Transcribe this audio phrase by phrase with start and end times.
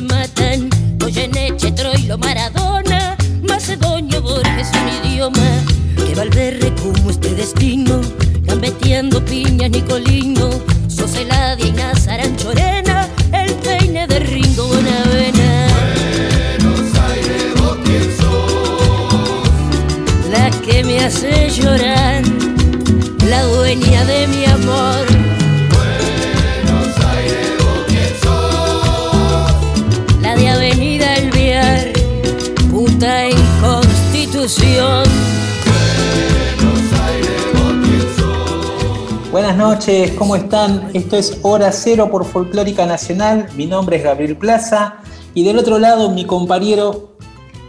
[0.00, 0.70] Matan.
[0.98, 5.48] Goyeneche, Troilo, Maradona, Macedonio, Borges, un idioma
[5.96, 8.00] que Valverde como este destino,
[8.42, 10.29] gambeteando piña, Nicolino,
[39.74, 40.90] noches, ¿cómo están?
[40.94, 43.46] Esto es Hora Cero por Folclórica Nacional.
[43.54, 44.96] Mi nombre es Gabriel Plaza
[45.32, 47.12] y del otro lado mi compañero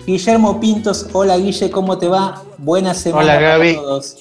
[0.08, 1.06] Guillermo Pintos.
[1.14, 2.42] Hola Guille, ¿cómo te va?
[2.58, 3.76] Buena semana Hola, Gaby.
[3.76, 4.18] todos.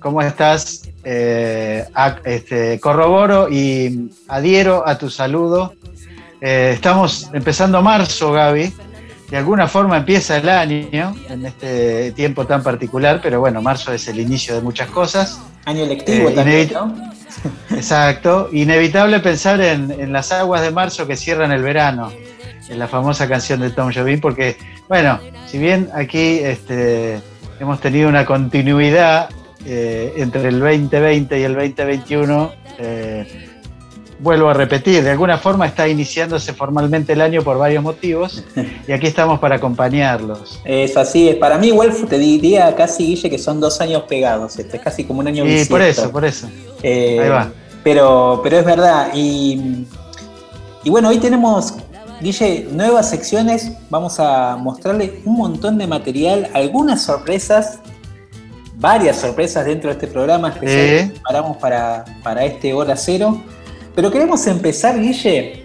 [0.00, 0.82] ¿Cómo estás?
[1.04, 5.74] Eh, a- este, corroboro y adhiero a tu saludo.
[6.40, 8.72] Eh, estamos empezando marzo, Gaby.
[9.30, 14.08] De alguna forma empieza el año en este tiempo tan particular, pero bueno, marzo es
[14.08, 15.38] el inicio de muchas cosas.
[15.66, 16.70] Año lectivo Eh, también.
[17.70, 18.48] Exacto.
[18.52, 22.10] Inevitable pensar en, en las aguas de marzo que cierran el verano,
[22.68, 24.56] en la famosa canción de Tom Jobim, porque,
[24.88, 27.20] bueno, si bien aquí este,
[27.60, 29.28] hemos tenido una continuidad
[29.64, 33.45] eh, entre el 2020 y el 2021, eh,
[34.18, 38.44] vuelvo a repetir, de alguna forma está iniciándose formalmente el año por varios motivos
[38.88, 40.60] y aquí estamos para acompañarlos.
[40.64, 41.36] Es así, es.
[41.36, 44.58] Para mí igual te diría casi, Guille, que son dos años pegados.
[44.58, 46.02] Esto es casi como un año Y por bisiesto.
[46.02, 46.48] eso, por eso.
[46.82, 47.50] Eh, Ahí va.
[47.84, 49.10] Pero, pero es verdad.
[49.14, 49.86] Y,
[50.82, 51.74] y bueno, hoy tenemos,
[52.20, 53.70] Guille, nuevas secciones.
[53.90, 57.80] Vamos a mostrarle un montón de material, algunas sorpresas,
[58.76, 63.40] varias sorpresas dentro de este programa especial que preparamos para, para este Hora Cero.
[63.96, 65.64] Pero queremos empezar, Guille,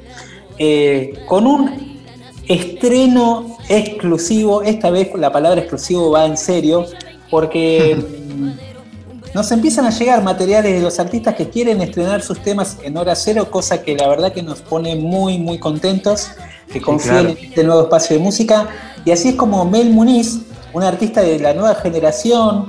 [0.58, 2.00] eh, con un
[2.48, 4.62] estreno exclusivo.
[4.64, 6.86] Esta vez la palabra exclusivo va en serio,
[7.30, 12.78] porque mm, nos empiezan a llegar materiales de los artistas que quieren estrenar sus temas
[12.82, 16.32] en hora cero, cosa que la verdad que nos pone muy, muy contentos,
[16.72, 17.30] que confíen claro.
[17.32, 18.70] en este nuevo espacio de música.
[19.04, 20.40] Y así es como Mel Muniz,
[20.72, 22.68] un artista de la nueva generación,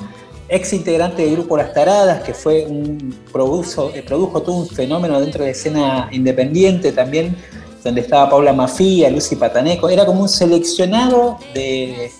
[0.53, 5.19] ex integrante del grupo Las Taradas, que fue un produjo, eh, produjo todo un fenómeno
[5.19, 7.37] dentro de escena independiente también,
[7.83, 12.11] donde estaba Paula Mafia, Lucy Pataneco, era como un seleccionado de,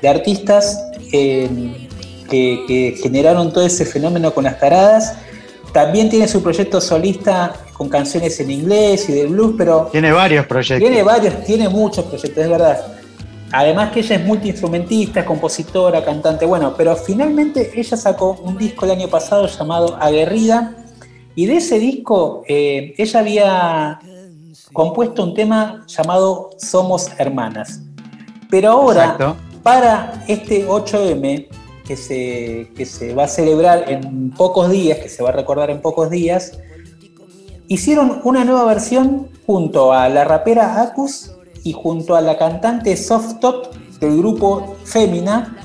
[0.00, 0.78] de artistas
[1.12, 1.88] eh,
[2.30, 5.16] que, que generaron todo ese fenómeno con las taradas.
[5.72, 10.46] También tiene su proyecto solista con canciones en inglés y de blues, pero Tiene varios
[10.46, 10.78] proyectos.
[10.88, 12.93] tiene varios, tiene muchos proyectos, es verdad.
[13.56, 18.84] Además que ella es multiinstrumentista, es compositora, cantante, bueno, pero finalmente ella sacó un disco
[18.84, 20.74] el año pasado llamado Aguerrida
[21.36, 24.00] y de ese disco eh, ella había
[24.72, 27.82] compuesto un tema llamado Somos Hermanas.
[28.50, 29.36] Pero ahora, Exacto.
[29.62, 31.46] para este 8M,
[31.86, 35.70] que se, que se va a celebrar en pocos días, que se va a recordar
[35.70, 36.58] en pocos días,
[37.68, 41.30] hicieron una nueva versión junto a la rapera Acus
[41.64, 45.56] y junto a la cantante Soft Top del grupo Femina.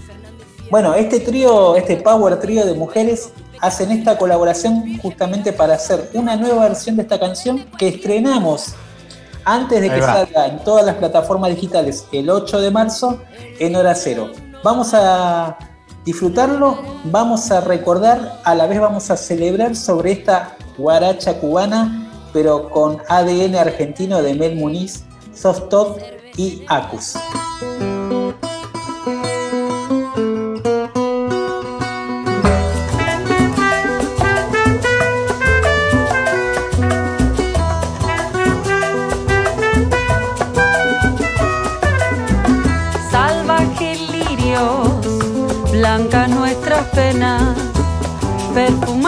[0.71, 6.35] Bueno, este trío, este power trío de mujeres hacen esta colaboración justamente para hacer una
[6.35, 8.73] nueva versión de esta canción que estrenamos
[9.43, 13.21] antes de que salga en todas las plataformas digitales el 8 de marzo
[13.59, 14.31] en hora cero.
[14.63, 15.57] Vamos a
[16.05, 22.69] disfrutarlo, vamos a recordar, a la vez vamos a celebrar sobre esta guaracha cubana, pero
[22.69, 25.03] con ADN argentino de Mel Muniz,
[25.39, 25.97] Soft Top
[26.35, 27.13] y Acus.
[43.09, 47.55] salvajes lirios, blancas nuestras penas,
[48.53, 48.98] perfumadas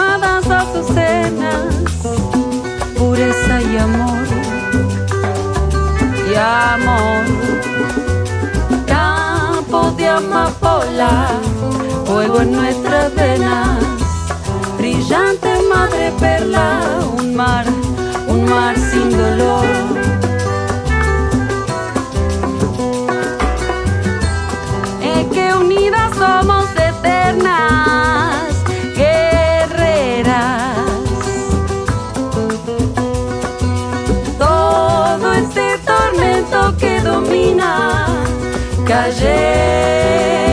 [6.72, 7.24] amor,
[8.86, 11.28] campos de amapola,
[12.06, 13.78] fuego en nuestras venas,
[14.78, 16.80] brillante madre perla,
[17.18, 17.66] un mar,
[18.26, 20.11] un mar sin dolor
[36.82, 38.06] que domina.
[38.84, 40.51] Calle.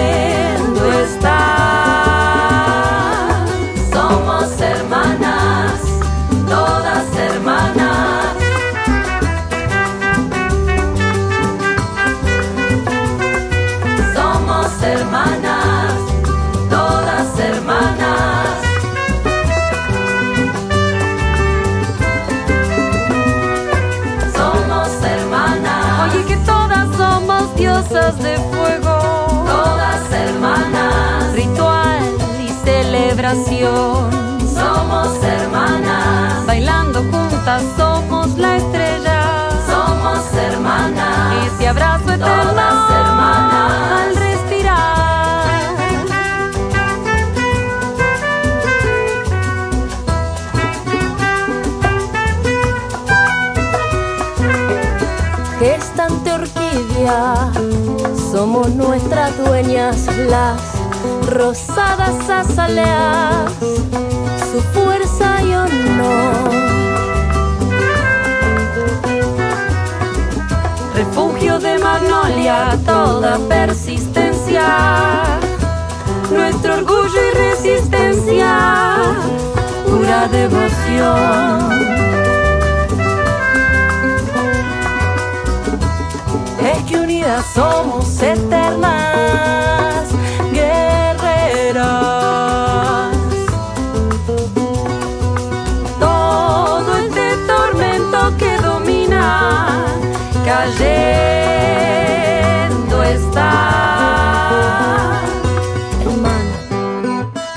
[59.79, 60.61] Las
[61.29, 63.53] rosadas azaleas,
[64.51, 66.49] su fuerza y honor.
[70.95, 75.23] refugio de magnolia, toda persistencia,
[76.29, 78.97] nuestro orgullo y resistencia,
[79.87, 82.28] pura devoción.
[87.53, 90.09] Somos eternas
[90.51, 91.79] guerreras.
[95.99, 99.85] todo este tormento que domina
[100.45, 101.03] cayendo
[103.03, 103.51] está.
[106.01, 106.55] Hermana,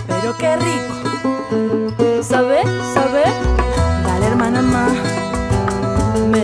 [0.09, 0.95] Pero qué rico,
[2.23, 2.63] ¿sabe?
[2.95, 3.25] ¿sabe?
[4.05, 4.93] dale hermana más.
[6.31, 6.43] Me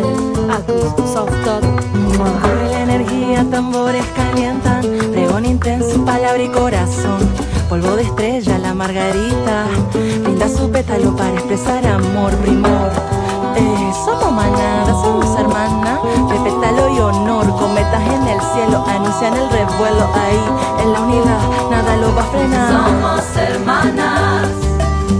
[0.53, 1.68] acuso, soft
[3.59, 7.19] tambores calientan, pregón intenso, palabra y corazón.
[7.69, 9.67] Polvo de estrella, la margarita,
[10.23, 12.89] brinda su pétalo para expresar amor, primor.
[13.57, 15.99] Eh, somos manada, somos hermanas,
[16.31, 20.41] de pétalo y honor, cometas en el cielo, anuncian el revuelo ahí,
[20.85, 22.71] en la unidad, nada lo va a frenar.
[22.71, 24.49] Somos hermanas,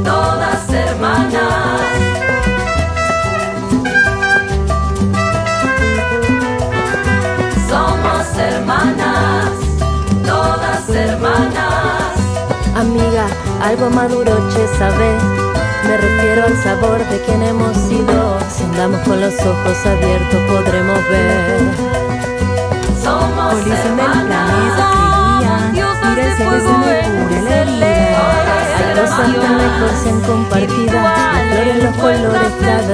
[0.05, 1.68] todas hermanas.
[8.79, 9.51] Hermanas,
[10.25, 12.15] todas hermanas.
[12.77, 13.27] Amiga,
[13.63, 15.17] algo maduro, che, sabe.
[15.87, 18.39] Me refiero al sabor de quien hemos sido.
[18.51, 21.61] Si andamos con los ojos abiertos, podremos ver.
[23.03, 24.89] Somos Policen del hermanas.
[26.39, 27.99] se me cura la herida.
[28.79, 32.88] Hay cosas tan mejor sean compartidas, las flores, los colores cada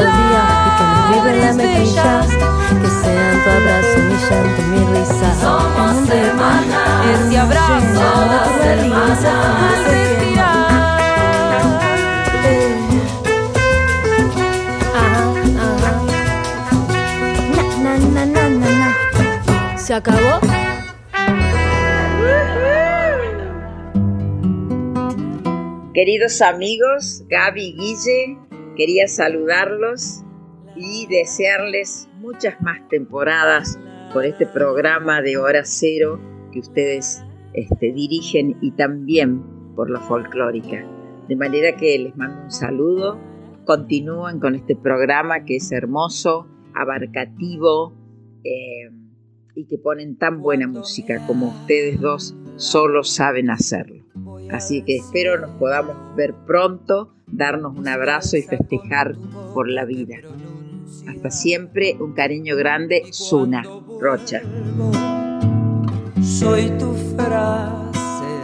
[7.44, 9.25] ese abrazo, Todas la hermanas.
[9.25, 10.64] Al respirar.
[17.82, 19.79] Na, na, na, na, na.
[19.79, 20.41] ¿Se acabó?
[25.93, 28.39] Queridos amigos, Gaby y Guille,
[28.77, 30.22] quería saludarlos
[30.74, 33.79] y desearles muchas más temporadas
[34.13, 36.20] por este programa de Hora Cero
[36.53, 37.22] que ustedes
[37.55, 39.43] este, dirigen y también
[39.75, 40.84] por la folclórica.
[41.29, 43.19] De manera que les mando un saludo,
[43.65, 47.94] continúen con este programa que es hermoso, abarcativo
[48.44, 48.91] eh,
[49.55, 54.05] y que ponen tan buena música como ustedes dos solo saben hacerlo.
[54.51, 59.17] Así que espero nos podamos ver pronto, darnos un abrazo y festejar
[59.55, 60.17] por la vida.
[61.08, 63.63] Hasta siempre, un cariño grande, Suna
[64.01, 64.43] Rocha.
[66.38, 68.43] Soy tu frase,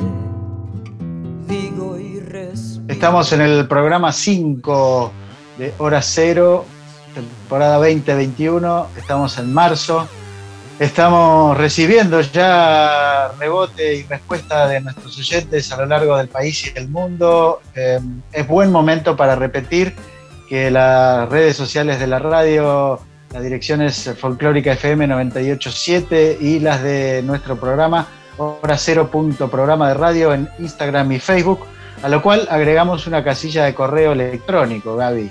[1.48, 2.84] digo y respeto.
[2.86, 5.12] Estamos en el programa 5
[5.58, 6.64] de Hora Cero,
[7.12, 8.86] temporada 2021.
[8.96, 10.06] Estamos en marzo.
[10.78, 16.70] Estamos recibiendo ya rebote y respuesta de nuestros oyentes a lo largo del país y
[16.70, 17.60] del mundo.
[17.74, 17.98] Eh,
[18.30, 19.96] es buen momento para repetir
[20.48, 23.00] que las redes sociales de la radio,
[23.32, 29.88] la dirección es Folclórica FM 987 y las de nuestro programa, Hora Cero punto programa
[29.88, 31.60] de radio en Instagram y Facebook,
[32.02, 35.30] a lo cual agregamos una casilla de correo electrónico, Gaby.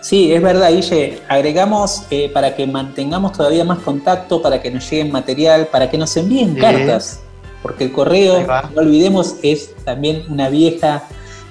[0.00, 1.20] Sí, es verdad, Guille.
[1.28, 5.98] Agregamos eh, para que mantengamos todavía más contacto, para que nos lleguen material, para que
[5.98, 6.60] nos envíen Sí.
[6.60, 7.20] cartas.
[7.60, 11.02] Porque el correo, no olvidemos, es también una vieja,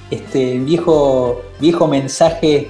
[0.10, 2.70] este, viejo, viejo mensaje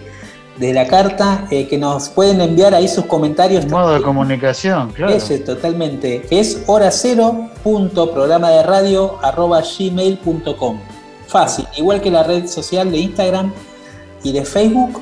[0.59, 3.65] de la carta, eh, que nos pueden enviar ahí sus comentarios.
[3.67, 5.13] Modo de comunicación, claro.
[5.13, 6.25] Ese, totalmente.
[6.29, 10.79] Es hora cero punto programa de radio arroba gmail.com.
[11.27, 13.53] Fácil, igual que la red social de Instagram
[14.23, 15.01] y de Facebook,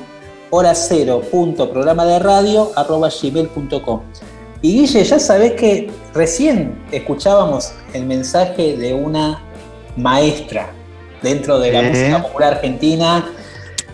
[0.50, 4.00] hora cero punto programa de radio arroba gmail.com.
[4.62, 9.42] Y Guille, ya sabés que recién escuchábamos el mensaje de una
[9.96, 10.70] maestra
[11.22, 13.28] dentro de la música popular argentina,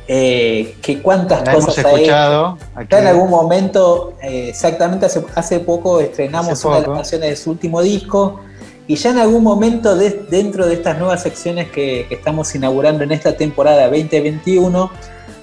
[0.06, 1.96] eh, que cuántas La hemos cosas ha hecho.
[1.98, 2.58] escuchado.
[2.74, 2.88] aquí.
[2.90, 7.30] Ya en algún momento, eh, exactamente hace, hace poco estrenamos Hace una de las canciones
[7.30, 8.40] de su último disco
[8.86, 13.02] y ya en algún momento de- dentro de estas nuevas secciones que, que estamos inaugurando
[13.04, 14.90] en esta temporada 2021,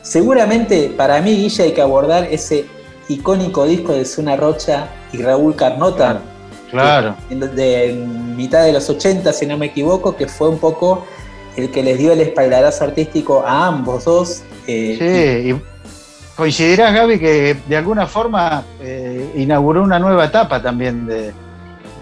[0.04, 2.66] seguramente para mí, Guilla, hay que abordar ese
[3.10, 6.22] icónico disco de Zuna Rocha y Raúl Carnota,
[6.70, 7.16] Claro.
[7.30, 7.94] en- de
[8.36, 11.04] mitad de los 80, si no me equivoco, que fue un poco
[11.58, 14.44] el que les dio el espaldarazo artístico a ambos dos.
[14.68, 15.62] Eh, Sí, y
[16.36, 21.32] coincidirás, Gaby, que de alguna forma eh, inauguró una nueva etapa también de-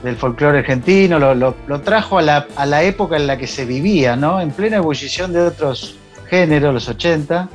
[0.04, 3.48] del folclore argentino, lo, lo- lo trajo a la, a la época en la que
[3.48, 4.40] se vivía, ¿no?
[4.40, 5.98] En plena ebullición de otros
[6.30, 7.50] géneros, los 80,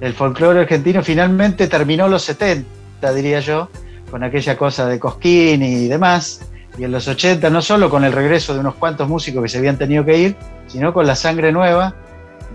[0.00, 2.64] el folclore argentino finalmente terminó los 70,
[3.12, 3.68] diría yo,
[4.10, 6.42] con aquella cosa de Cosquín y demás,
[6.78, 9.58] y en los 80 no solo con el regreso de unos cuantos músicos que se
[9.58, 10.36] habían tenido que ir,
[10.68, 11.94] sino con la sangre nueva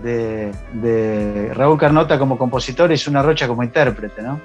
[0.02, 4.40] de, de Raúl Carnota como compositor y Zuna Rocha como intérprete, ¿no?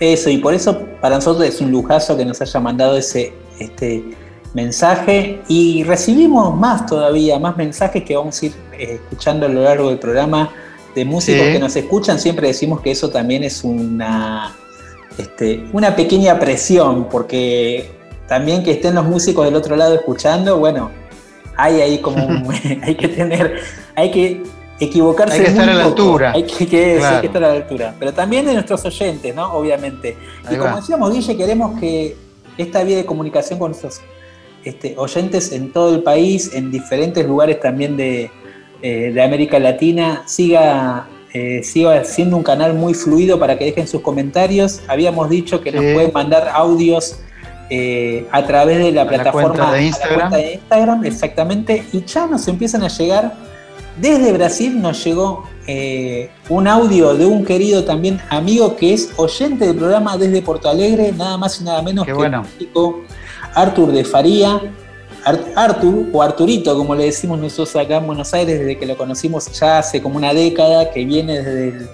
[0.00, 4.02] Eso, y por eso para nosotros es un lujazo que nos haya mandado ese este
[4.54, 5.40] mensaje.
[5.48, 9.88] Y recibimos más todavía, más mensajes que vamos a ir eh, escuchando a lo largo
[9.90, 10.50] del programa
[10.94, 11.52] de músicos Sí.
[11.52, 12.18] que nos escuchan.
[12.18, 14.54] Siempre decimos que eso también es una,
[15.18, 17.90] este, una pequeña presión, porque
[18.28, 20.90] también que estén los músicos del otro lado escuchando, bueno,
[21.56, 22.46] hay ahí como un-
[22.82, 23.60] hay que tener,
[23.96, 24.42] hay que
[24.80, 25.34] equivocarse.
[25.36, 26.02] Hay que estar a la poco.
[26.02, 26.32] altura.
[26.32, 27.14] Hay que, que- Claro.
[27.16, 27.94] hay que estar a la altura.
[27.98, 29.52] Pero también de nuestros oyentes, ¿no?
[29.54, 30.16] Obviamente.
[30.46, 32.16] Ahí y como decíamos, Guille, queremos que
[32.58, 34.00] esta vía de comunicación con nuestros
[34.64, 38.30] este, oyentes en todo el país, en diferentes lugares también de,
[38.82, 43.86] eh, de América Latina, siga, eh, siga siendo un canal muy fluido para que dejen
[43.86, 44.80] sus comentarios.
[44.88, 47.20] Habíamos dicho que nos pueden mandar audios
[47.70, 50.18] eh, a través de la A la plataforma cuenta de a la Instagram.
[50.30, 53.53] cuenta de Instagram, exactamente, y ya nos empiezan a llegar.
[53.96, 59.66] Desde Brasil nos llegó eh, un audio de un querido también amigo que es oyente
[59.68, 62.42] del programa desde Porto Alegre, nada más y nada menos Qué que bueno.
[62.42, 63.00] el chico
[63.54, 64.60] Artur de Faría.
[65.24, 68.94] Ar- Artur, o Arturito, como le decimos nosotros acá en Buenos Aires, desde que lo
[68.96, 71.88] conocimos ya hace como una década, que viene desde el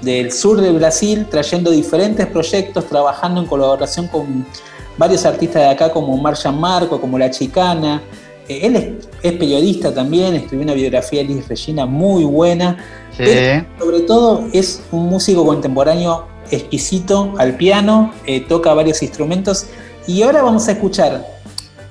[0.00, 4.46] del sur de Brasil, trayendo diferentes proyectos, trabajando en colaboración con
[4.96, 8.00] varios artistas de acá, como Marjan Marco, como La Chicana.
[8.48, 12.78] Eh, él es, es periodista también, escribió una biografía de Liz Regina muy buena.
[13.16, 13.24] Sí.
[13.24, 19.66] Pero sobre todo es un músico contemporáneo exquisito al piano, eh, toca varios instrumentos.
[20.06, 21.26] Y ahora vamos a escuchar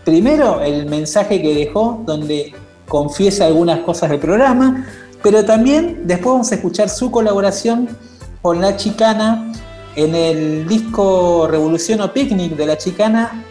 [0.03, 2.53] primero el mensaje que dejó, donde
[2.87, 4.85] confiesa algunas cosas del programa,
[5.23, 7.89] pero también después vamos a escuchar su colaboración
[8.41, 9.51] con La Chicana
[9.95, 13.43] en el disco Revolución o Picnic de La Chicana,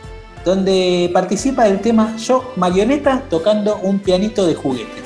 [0.45, 5.03] donde participa el tema Yo Marioneta tocando un pianito de juguete.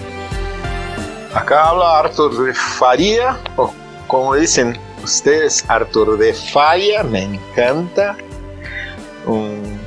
[1.34, 3.72] Acá habla Arthur de Faría, o
[4.06, 8.16] como dicen ustedes, Arthur de Falla, me encanta.
[9.26, 9.78] Un,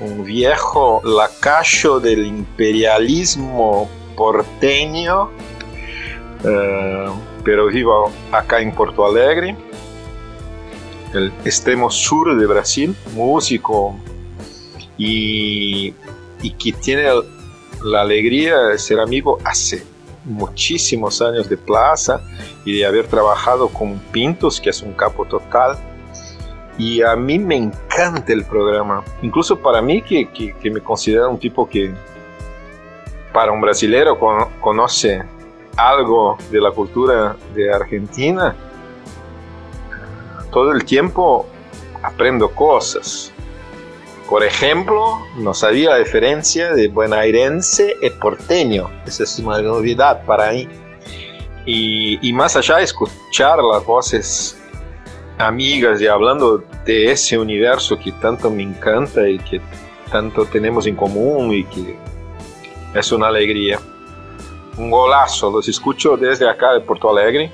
[0.00, 5.30] un viejo lacayo del imperialismo porteño,
[6.44, 7.08] eh,
[7.44, 9.56] pero vivo acá en Porto Alegre,
[11.12, 13.96] el extremo sur de Brasil, músico
[15.00, 15.94] y,
[16.42, 17.08] y que tiene
[17.82, 19.82] la alegría de ser amigo hace
[20.24, 22.20] muchísimos años de plaza
[22.66, 25.78] y de haber trabajado con Pintos, que es un capo total.
[26.76, 31.38] Y a mí me encanta el programa, incluso para mí que, que, me considero un
[31.38, 31.94] tipo que
[33.32, 35.22] para un brasilero con, conoce
[35.76, 38.54] algo de la cultura de Argentina,
[40.50, 41.46] todo el tiempo
[42.02, 43.32] aprendo cosas.
[44.30, 48.88] Por ejemplo, no sabía la diferencia de buenairense y porteño.
[49.04, 50.68] Esa es una novedad para mí.
[51.66, 54.56] Y, y más allá de escuchar las voces
[55.36, 59.60] amigas y hablando de ese universo que tanto me encanta y que
[60.12, 61.96] tanto tenemos en común y que
[62.94, 63.80] es una alegría.
[64.76, 67.50] Un golazo, los escucho desde acá de Porto Alegre,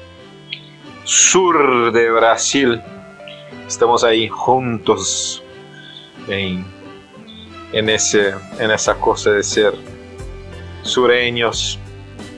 [1.05, 2.83] sur de Brasil.
[3.67, 5.43] Estamos ahí juntos
[6.29, 6.65] en,
[7.73, 9.75] en, ese, en esa cosa de ser
[10.83, 11.79] sureños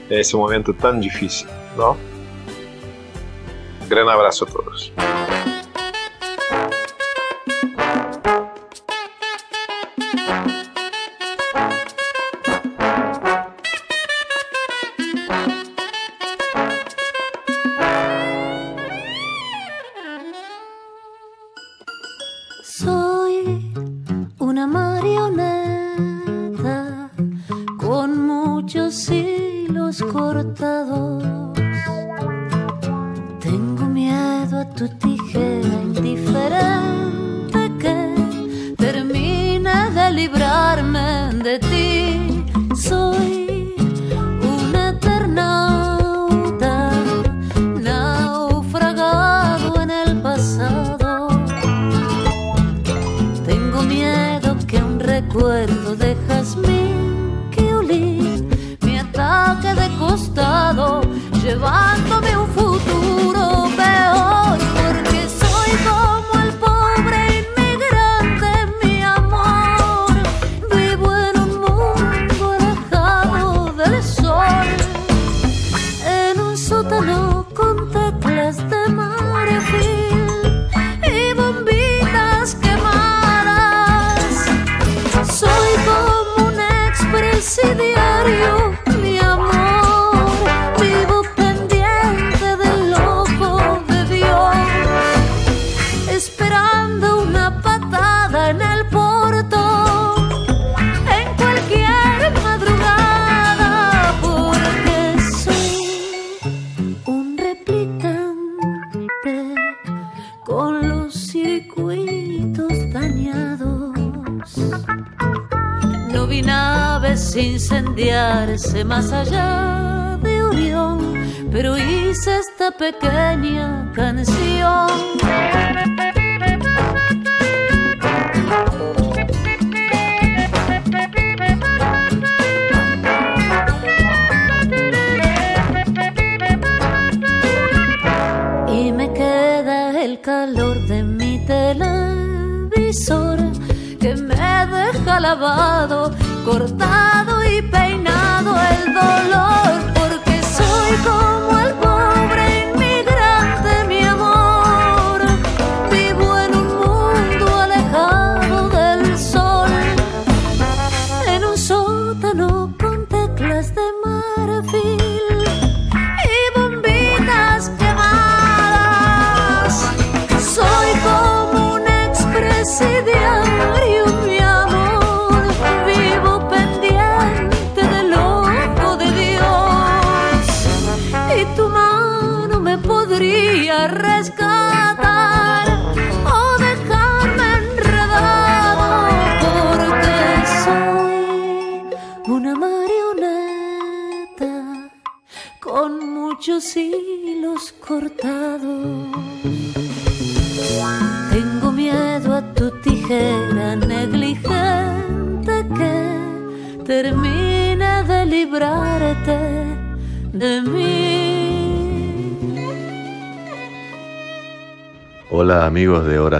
[0.08, 1.96] en ese momento tan difícil, ¿no?
[3.88, 4.92] gran abrazo a todos.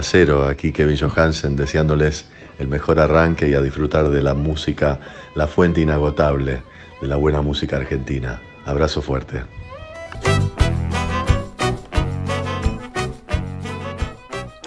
[0.03, 2.25] Cero, aquí Kevin Johansen deseándoles
[2.59, 4.99] el mejor arranque y a disfrutar de la música,
[5.35, 6.61] la fuente inagotable
[7.01, 8.41] de la buena música argentina.
[8.65, 9.43] Abrazo fuerte.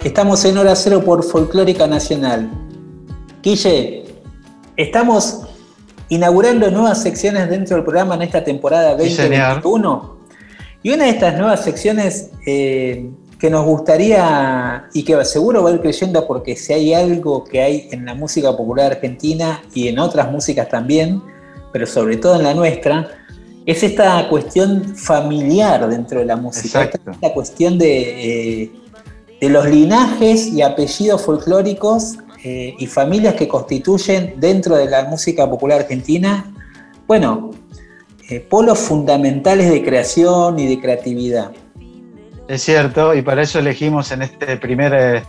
[0.03, 2.49] Estamos en Hora Cero por Folclórica Nacional.
[3.41, 4.03] Guille,
[4.75, 5.43] estamos
[6.09, 9.61] inaugurando nuevas secciones dentro del programa en esta temporada Sí, señor.
[9.61, 10.13] 2021.
[10.83, 13.09] Y una de estas nuevas secciones eh,
[13.43, 17.61] que nos gustaría y que seguro va a ir creyendo porque si hay algo que
[17.61, 21.21] hay en la música popular argentina y en otras músicas también,
[21.73, 23.09] pero sobre todo en la nuestra,
[23.65, 27.11] es esta cuestión familiar dentro de la música, Exacto.
[27.11, 28.71] esta cuestión de, eh,
[29.41, 35.49] de los linajes y apellidos folclóricos eh, y familias que constituyen dentro de la música
[35.49, 36.49] popular argentina,
[37.07, 37.51] bueno,
[38.29, 41.51] eh, polos fundamentales de creación y de creatividad.
[42.53, 45.23] Es cierto, y para eso elegimos en esta primer, eh,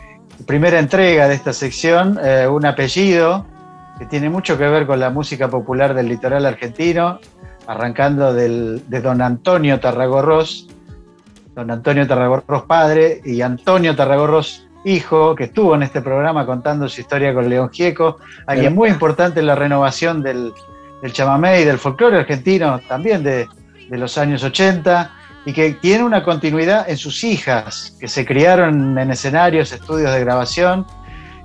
[0.47, 3.47] primera entrega de esta sección eh, un apellido
[3.99, 7.21] que tiene mucho que ver con la música popular del litoral argentino,
[7.67, 10.69] arrancando del- de don Antonio Tarragorros,
[11.55, 17.01] don Antonio Tarragorros padre y Antonio Tarragorros hijo, que estuvo en este programa contando su
[17.01, 20.53] historia con León Gieco, alguien muy importante en la renovación del,
[21.01, 23.49] del chamamé y del folclore argentino, también de,
[23.89, 25.11] de los años 80,
[25.47, 30.21] y que tiene una continuidad en sus hijas, que se criaron en escenarios, estudios de
[30.21, 30.87] grabación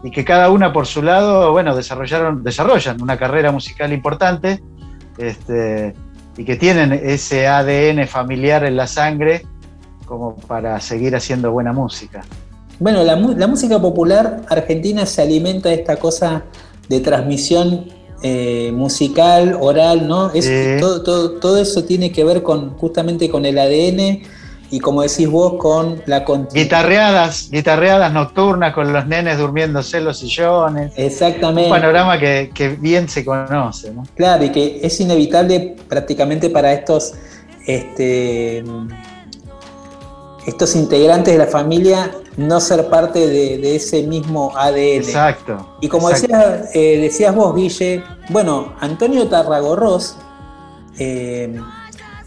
[0.03, 4.63] y que cada una por su lado, bueno, desarrollaron, desarrollan una carrera musical importante
[5.17, 5.93] este,
[6.37, 9.45] y que tienen ese ADN familiar en la sangre
[10.05, 12.21] como para seguir haciendo buena música.
[12.79, 16.43] Bueno, la, la música popular argentina se alimenta de esta cosa
[16.87, 20.31] de transmisión eh, musical, oral, ¿no?
[20.33, 24.21] Es, todo, todo, todo eso tiene que ver con justamente con el ADN
[24.71, 26.65] y como decís vos, con la continuidad.
[26.65, 30.93] Guitarreadas, guitarreadas nocturnas con los nenes durmiéndose en los sillones.
[30.97, 31.69] Un Exactamente.
[31.69, 34.03] panorama que, que bien se conoce, ¿no?
[34.15, 37.13] Claro, y que es inevitable prácticamente para estos,
[37.65, 38.63] este,
[40.45, 44.77] estos integrantes de la familia no ser parte de, de ese mismo ADN.
[44.77, 45.77] Exacto.
[45.81, 46.37] Y como exacto.
[46.37, 50.15] decías, eh, decías vos, Guille, bueno, Antonio Tarragorros
[50.97, 51.59] eh,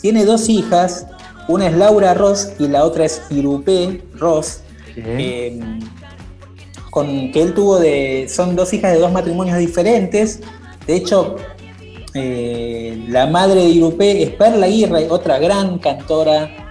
[0.00, 1.06] tiene dos hijas,
[1.48, 4.60] una es Laura Ross y la otra es Irupé Ross,
[4.96, 5.60] eh,
[6.90, 8.26] con que él tuvo de.
[8.28, 10.40] son dos hijas de dos matrimonios diferentes.
[10.86, 11.36] De hecho,
[12.14, 16.61] eh, la madre de Irupé es Perla Aguirre, otra gran cantora.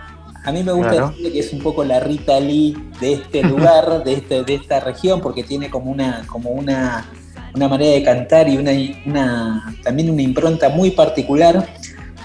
[0.44, 1.10] A mí me gusta Claro.
[1.10, 4.80] decirle que es un poco la Rita Lee de este lugar, de, este, de esta
[4.80, 7.06] región, porque tiene como una, como una,
[7.54, 8.72] una manera de cantar y una,
[9.06, 11.68] una- también una impronta muy particular.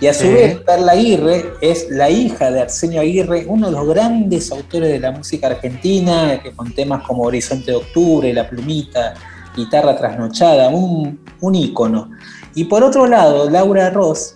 [0.01, 0.29] Y a su Sí.
[0.33, 5.01] vez, Perla Aguirre es la hija de Arsenio Aguirre, uno de los grandes autores de
[5.01, 9.15] la música argentina, que con temas como Horizonte de Octubre, La Plumita,
[9.57, 12.11] Guitarra Trasnochada, un, un ícono.
[12.55, 14.35] Y por otro lado, Laura Ross,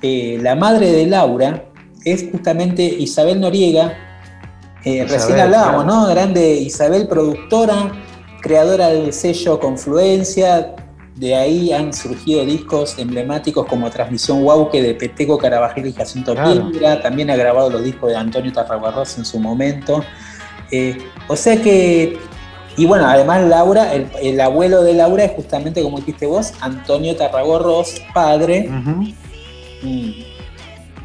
[0.00, 1.64] eh, la madre de Laura,
[2.04, 3.96] es justamente Isabel Noriega,
[4.84, 6.00] eh, Isabel, recién hablábamos, claro.
[6.00, 6.08] ¿no?
[6.08, 7.92] Grande Isabel, productora,
[8.42, 10.74] creadora del sello Confluencia.
[11.16, 16.70] De ahí han surgido discos emblemáticos como Transmisión Guauque de Peteco Carabajal y Jacinto Claro.
[16.72, 17.00] Piedra.
[17.00, 20.04] También ha grabado los discos de Antonio Tarraguarros en su momento.
[20.72, 22.18] Eh, o sea que,
[22.76, 27.14] y bueno, además Laura, el, el abuelo de Laura es justamente como dijiste vos, Antonio
[27.14, 28.68] Tarragorros, padre.
[29.82, 30.33] Mm,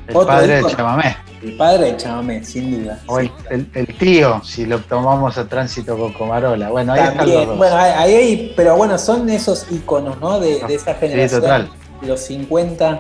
[0.10, 1.18] El Otro padre del chamamé.
[1.42, 3.00] el padre del chamamé, sin duda.
[3.06, 3.32] O sí.
[3.52, 6.70] el, el- el tío, si lo tomamos a tránsito con Comarola.
[6.70, 7.58] Bueno, ahí están los También, dos.
[7.58, 10.40] bueno, ahí hay, pero bueno, son esos iconos, ¿no?
[10.40, 11.70] De, de esa generación, total.
[12.02, 13.00] los 50,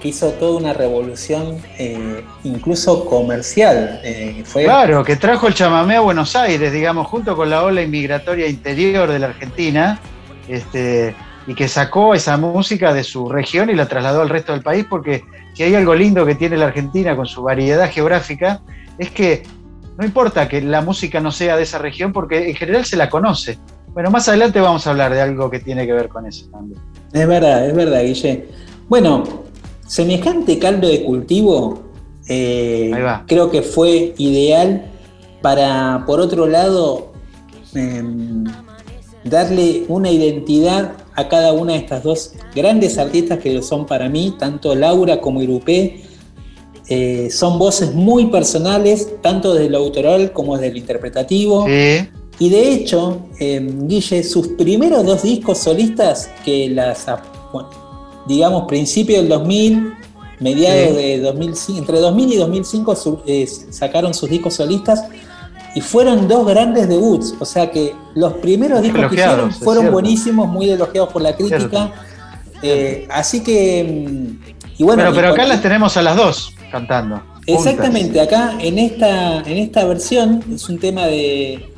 [0.00, 4.00] que hizo toda una revolución, eh, incluso comercial.
[4.02, 7.82] eh, fue, Claro, que trajo el chamamé a Buenos Aires, digamos, junto con la ola
[7.82, 9.98] inmigratoria interior de la Argentina,
[10.48, 11.14] este,
[11.46, 14.84] y que sacó esa música de su región y la trasladó al resto del país,
[14.88, 18.62] porque si hay algo lindo que tiene la Argentina con su variedad geográfica,
[18.98, 19.42] es que
[19.96, 23.08] no importa que la música no sea de esa región, porque en general se la
[23.08, 23.58] conoce.
[23.94, 26.80] Bueno, más adelante vamos a hablar de algo que tiene que ver con eso también.
[27.12, 28.48] Es verdad, es verdad, Guille.
[28.88, 29.24] Bueno,
[29.86, 31.86] semejante caldo de cultivo
[32.28, 32.92] eh,
[33.26, 34.84] creo que fue ideal
[35.40, 37.12] para, por otro lado,
[37.74, 38.44] em,
[39.24, 44.08] darle una identidad a cada una de estas dos grandes artistas que lo son para
[44.08, 46.02] mí, tanto Laura como Irupé.
[46.88, 51.66] Eh, son voces muy personales, tanto desde lo autoral como desde lo interpretativo.
[51.66, 57.06] Sí, Y de hecho, eh, Guille, sus primeros dos discos solistas, que las,
[57.50, 57.70] bueno,
[58.28, 59.92] digamos, principios del 2000,
[60.38, 60.96] mediados Sí.
[60.96, 65.02] de 2005, entre 2000 y 2005 su- eh, sacaron sus discos solistas
[65.76, 67.34] y fueron dos grandes debuts.
[67.38, 71.92] O sea que los primeros discos que hicieron fueron buenísimos, muy elogiados por la crítica.
[72.62, 77.16] Eh, así que, mm, y bueno, pero, acá las tenemos a las dos cantando.
[77.16, 77.66] juntas.
[77.66, 81.70] Exactamente, acá en esta, en esta versión es un tema de,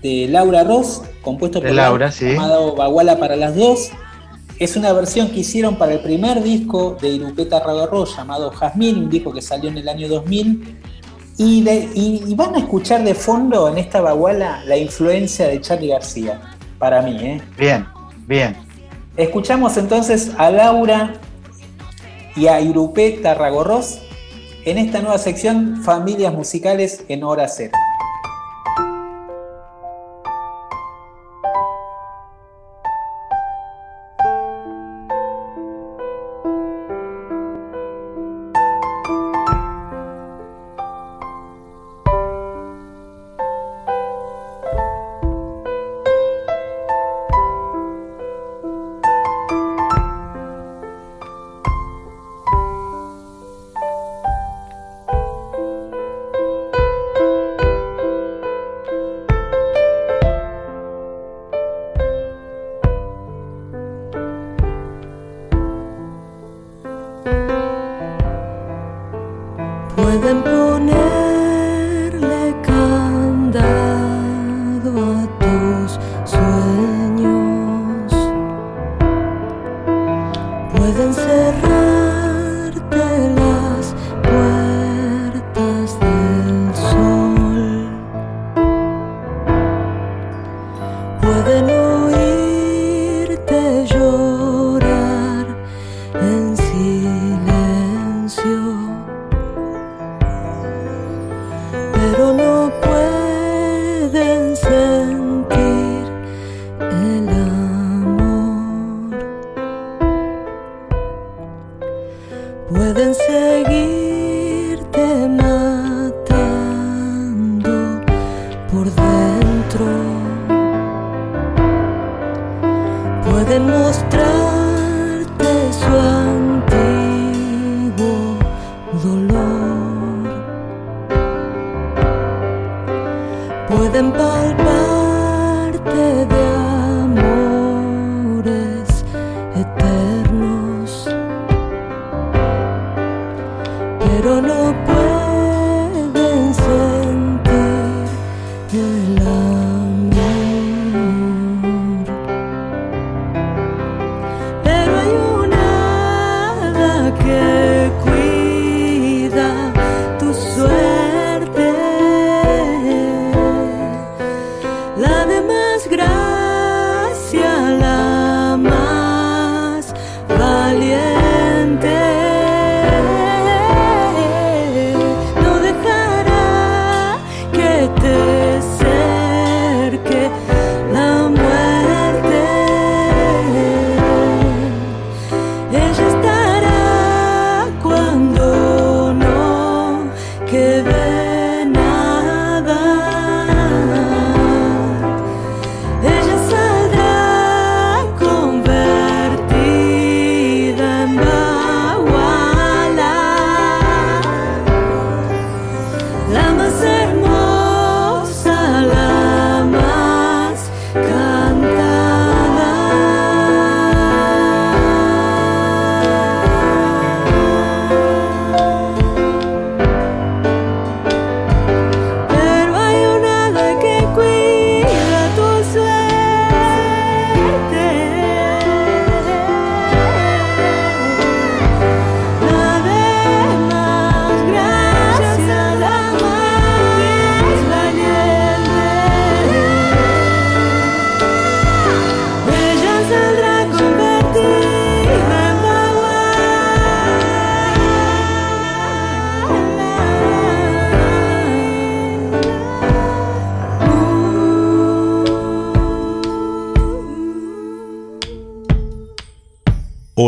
[0.00, 2.26] de Laura Ross, compuesto De por Laura, sí.
[2.28, 3.90] llamado Baguala para las dos.
[4.60, 9.10] Es una versión que hicieron para el primer disco de Irupeta Ross llamado Jazmín, un
[9.10, 10.79] disco que salió en el año 2000.
[11.42, 15.58] Y, de- y- y van a escuchar de fondo en esta Baguala la influencia de
[15.62, 16.38] Charlie García,
[16.78, 17.16] para mí.
[17.18, 17.40] ¿eh?
[17.58, 17.86] Bien,
[18.26, 18.54] bien.
[19.16, 21.14] Escuchamos entonces a Laura
[22.36, 24.00] y a Irupé Tarragorros
[24.66, 27.72] en esta nueva sección Familias Musicales en Hora Cero.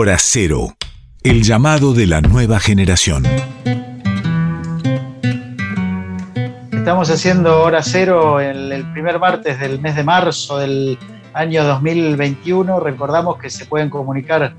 [0.02, 0.74] Hora Cero.
[1.22, 3.22] El llamado de la nueva generación.
[6.72, 10.98] Estamos haciendo hora cero el, el primer martes del mes de marzo del
[11.34, 12.80] año 2021.
[12.80, 14.54] Recordamos que se pueden comunicar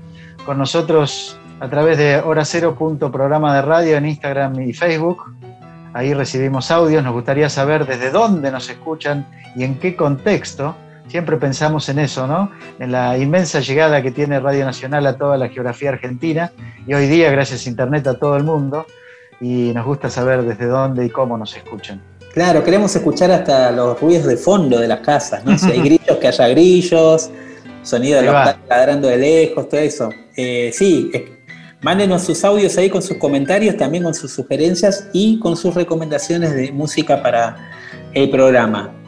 [0.46, 5.24] con nosotros a través de hora cero punto programa de radio en Instagram y Facebook.
[5.92, 7.04] Ahí recibimos audios.
[7.04, 10.74] Nos gustaría saber desde dónde nos escuchan y en qué contexto.
[11.08, 12.50] Siempre pensamos en eso, ¿no?
[12.78, 16.50] En la inmensa llegada que tiene Radio Nacional a toda la geografía argentina
[16.86, 18.86] y hoy día, gracias a Internet, a todo el mundo.
[19.40, 22.00] Y nos gusta saber desde dónde y cómo nos escuchan.
[22.32, 25.58] Claro, queremos escuchar hasta los ruidos de fondo de las casas, ¿no?
[25.58, 27.30] Si hay grillos, que haya grillos,
[27.82, 28.34] sonido de los
[28.68, 30.10] ladrando de lejos, todo eso.
[30.36, 31.12] Eh, sí,
[31.82, 36.54] mándenos sus audios ahí con sus comentarios, también con sus sugerencias y con sus recomendaciones
[36.54, 37.56] de música para
[38.14, 39.03] el programa.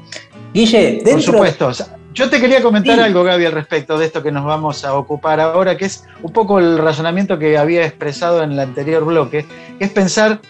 [0.56, 1.66] Guille, Por dentro supuesto.
[1.68, 3.00] O sea, Yo te quería comentar Sí.
[3.02, 6.32] algo, Gaby, al respecto de esto que nos vamos a ocupar ahora, que es un
[6.32, 9.44] poco el razonamiento que había expresado en el anterior bloque,
[9.78, 10.40] que es pensar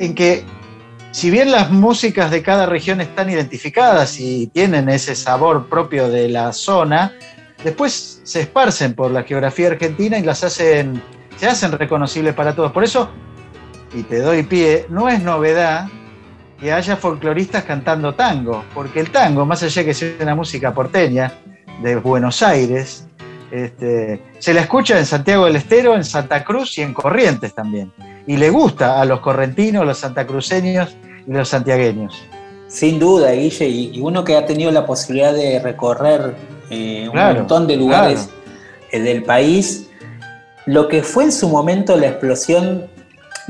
[0.00, 0.42] en que
[1.12, 6.28] si bien las músicas de cada región están identificadas y tienen ese sabor propio de
[6.28, 7.12] la zona,
[7.62, 11.00] después se esparcen por la geografía argentina y las hacen,
[11.36, 12.72] se hacen reconocibles para todos.
[12.72, 13.08] Por eso,
[13.94, 15.86] y te doy pie, no es novedad
[16.60, 20.74] que haya folcloristas cantando tango, porque el tango, más allá de que sea una música
[20.74, 21.32] porteña
[21.82, 23.06] de Buenos Aires,
[23.50, 27.90] este, se la escucha en Santiago del Estero, en Santa Cruz y en Corrientes también.
[28.26, 30.96] Y le gusta a los correntinos, los santacruceños
[31.26, 32.22] y los santiagueños.
[32.68, 36.36] Sin duda, Guille, y, uno que ha tenido la posibilidad de recorrer
[36.68, 38.28] eh, un Claro, montón de lugares
[38.92, 39.88] eh, del país,
[40.66, 42.86] lo que fue en su momento la explosión,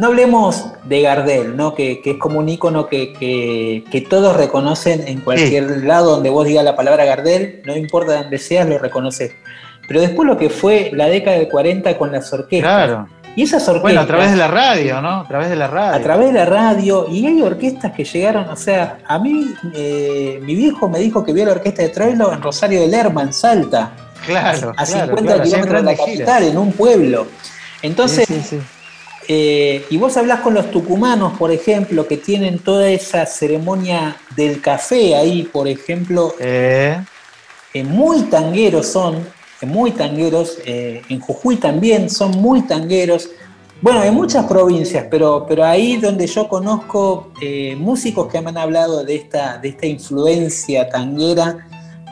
[0.01, 1.75] no hablemos de Gardel, ¿no?
[1.75, 6.31] que, que es como un ícono que, que- que todos reconocen en cualquier lado donde
[6.31, 9.33] vos digas la palabra Gardel, no importa dónde seas, lo reconoces.
[9.87, 12.73] Pero después lo que fue la década del 40 con las orquestas.
[12.87, 13.09] Claro.
[13.37, 13.83] Y esas orquestas.
[13.83, 15.21] Bueno, a través de la radio, ¿no?
[15.21, 15.95] A través de la radio.
[15.97, 20.41] A través de la radio, y hay orquestas que llegaron, o sea, a mí, eh,
[20.43, 23.33] mi viejo me dijo que vio la orquesta de Troilo en Rosario de Lerma, en
[23.33, 23.93] Salta,
[24.27, 26.07] Claro, a claro, 50 claro, hacían kilómetros de la giras.
[26.29, 27.27] capital, en un pueblo.
[27.83, 28.59] Entonces, Sí, sí, sí.
[29.33, 34.61] Eh, y vos hablás con los tucumanos, por ejemplo, que tienen toda esa ceremonia del
[34.61, 36.97] café ahí, por ejemplo, Eh,
[37.75, 39.15] eh, muy tangueros son,
[39.61, 43.29] eh, muy tangueros, en Jujuy también son muy tangueros.
[43.81, 47.31] Bueno, en muchas provincias, pero, pero ahí donde yo conozco
[47.79, 51.67] músicos que me han hablado de esta, de esta influencia tanguera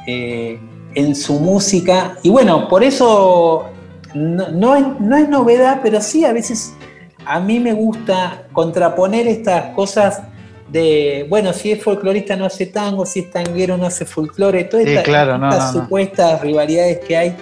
[0.07, 2.16] en su música.
[2.22, 3.64] Y bueno, por eso
[4.14, 6.72] no, no es, no es novedad, pero sí a veces
[7.29, 10.23] a mí me gusta contraponer estas cosas
[10.73, 14.87] de, bueno, si es folclorista no hace tango, si es tanguero no hace folclore, todas
[14.87, 15.85] Sí, estas, claro, no, estas no, no.
[15.85, 17.37] supuestas rivalidades que hay.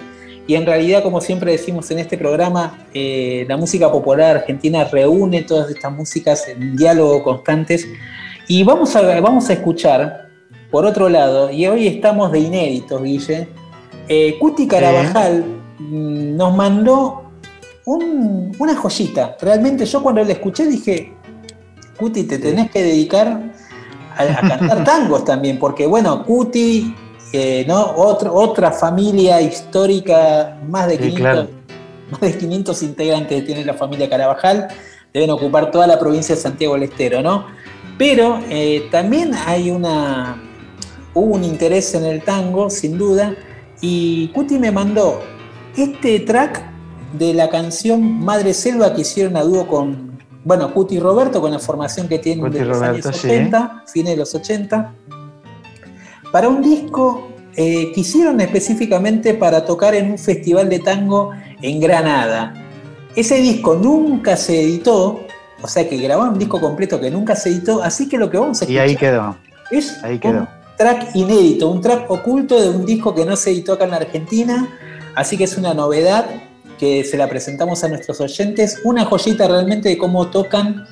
[0.45, 5.43] Y en realidad, como siempre decimos en este programa, eh, la música popular argentina reúne
[5.43, 7.87] todas estas músicas en diálogo constantes.
[8.49, 10.27] Y vamos a, vamos a escuchar,
[10.69, 13.47] por otro lado, y hoy estamos de inéditos, Guille,
[14.09, 15.45] eh, Cuti Carabajal
[15.79, 17.26] mm, nos mandó
[17.87, 19.37] un- una joyita.
[19.41, 21.13] Realmente yo cuando la escuché dije,
[21.97, 23.41] Cuti, te tenés que dedicar
[24.17, 26.93] a, a cantar tangos también, porque bueno, Cuti,
[27.31, 27.93] eh, ¿no?
[27.95, 31.47] Otro- otra familia histórica, más de, Sí, 500, claro.
[32.11, 34.67] más de 500 integrantes tiene la familia Carabajal,
[35.13, 37.45] deben ocupar toda la provincia de Santiago del Estero, ¿no?
[37.97, 40.41] Pero eh, también hay una,
[41.13, 43.33] hubo un interés en el tango, sin duda,
[43.79, 45.21] y Cuti me mandó
[45.77, 46.63] este track
[47.13, 51.51] de la canción Madre Selva que hicieron a dúo con, bueno, Cuti y Roberto, con
[51.51, 53.27] la formación que tienen Cuti de y los Roberto, años sí.
[53.27, 54.93] 80, fines de los 80,
[56.31, 61.79] para un disco eh, que hicieron específicamente para tocar en un festival de tango en
[61.79, 62.53] Granada.
[63.15, 65.21] Ese disco nunca se editó,
[65.61, 68.37] o sea que grabaron un disco completo que nunca se editó, así que lo que
[68.37, 69.37] vamos a y escuchar ahí quedó.
[69.71, 70.41] es ahí quedó.
[70.41, 73.91] un track inédito, un track oculto de un disco que no se editó acá en
[73.91, 74.69] la Argentina,
[75.15, 76.27] así que es una novedad
[76.77, 80.85] que se la presentamos a nuestros oyentes, una joyita realmente de cómo tocan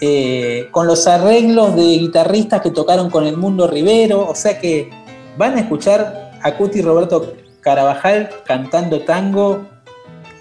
[0.00, 4.90] eh, con los arreglos de guitarristas que tocaron con el Mundo Rivero, o sea que
[5.36, 9.64] van a escuchar a Cuti Roberto Carabajal cantando tango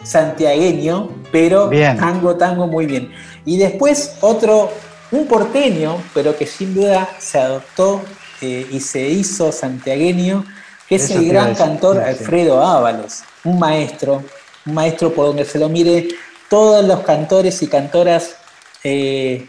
[0.04, 1.98] santiagueño, pero Bien.
[1.98, 3.12] tango, tango muy bien.
[3.46, 4.72] Y después otro,
[5.12, 8.02] un porteño, pero que sin duda se adoptó
[8.42, 10.44] eh, y se hizo santiagueño,
[10.88, 12.00] que es Eso el gran cantor.
[12.00, 14.24] Alfredo Ábalos, un maestro,
[14.66, 16.08] un maestro por donde se lo mire,
[16.50, 18.36] todos los cantores y cantoras
[18.84, 19.48] eh,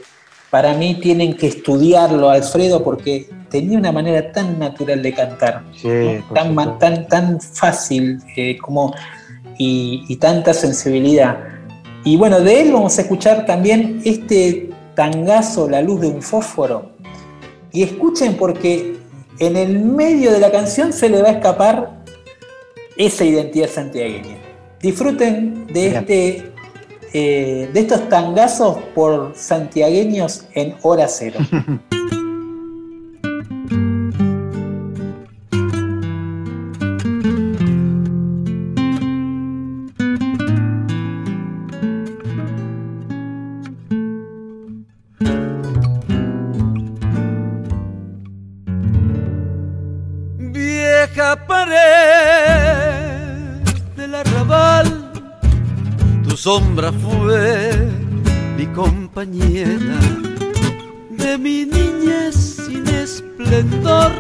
[0.51, 5.88] para mí tienen que estudiarlo, Alfredo, porque tenía una manera tan natural de cantar, Sí,
[5.88, 6.29] ¿no?
[6.29, 8.94] por tan, tan, tan fácil eh, como,
[9.57, 11.38] y, y tanta sensibilidad.
[12.05, 16.92] Y bueno, de él vamos a escuchar también este tangazo, La luz de un fósforo.
[17.72, 18.96] Y escuchen porque
[19.38, 22.03] en el medio de la canción se le va a escapar
[22.96, 24.41] esa identidad santiagueña.
[24.83, 25.97] Disfruten de Bien.
[25.97, 26.53] este
[27.14, 31.38] eh, de estos tangazos por santiagueños en hora cero.
[56.53, 57.73] sombra fue
[58.59, 59.98] mi compañera.
[61.11, 62.35] De mi niñez
[62.67, 64.13] sin esplendor.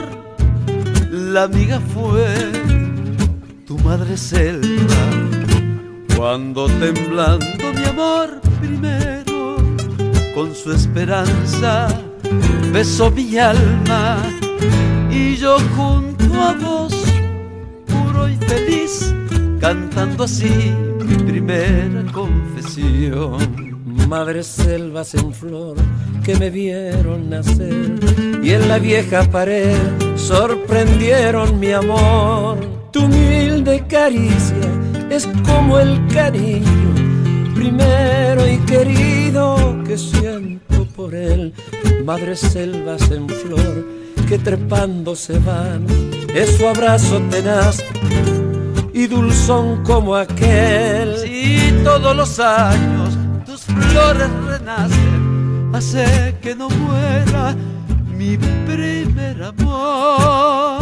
[1.10, 2.28] La amiga fue
[3.66, 5.04] tu madre selva,
[6.16, 9.56] cuando temblando mi amor primero,
[10.34, 11.88] con su esperanza
[12.72, 14.06] besó mi alma.
[15.10, 16.94] Y yo junto a vos,
[17.92, 19.14] puro y feliz,
[19.60, 20.72] cantando así
[21.12, 23.72] mi primera confesión.
[24.08, 25.76] Madres selvas en flor
[26.22, 27.98] que me vieron nacer
[28.42, 29.76] y en la vieja pared
[30.16, 32.58] sorprendieron mi amor.
[32.92, 34.68] Tu humilde caricia
[35.10, 36.94] es como el cariño
[37.54, 41.54] primero y querido que siento por él.
[42.04, 43.86] Madres selvas en flor
[44.28, 45.86] que trepando se van,
[46.34, 47.82] es su abrazo tenaz
[48.92, 51.16] y dulzón como aquel.
[51.18, 53.16] Si todos los años
[53.46, 57.54] tus flores renacen, hace que no muera
[58.16, 60.80] mi primer amor.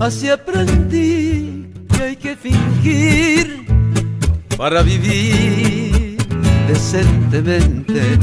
[0.00, 3.66] Así aprendí que hay que fingir
[4.56, 6.16] para vivir
[6.66, 8.18] decentemente.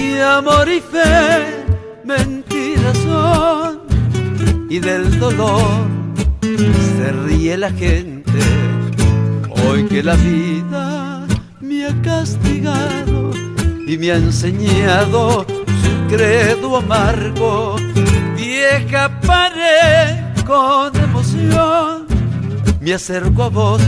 [0.00, 1.64] Y amor y fe,
[2.04, 3.80] mentiras son,
[4.68, 5.95] y del dolor
[6.42, 8.32] se ríe la gente.
[9.64, 11.26] Hoy que la vida
[11.60, 13.30] me ha castigado
[13.86, 17.76] y me ha enseñado su credo amargo.
[18.36, 20.16] Vieja pared
[20.46, 22.06] con emoción,
[22.80, 23.82] me acerco a vos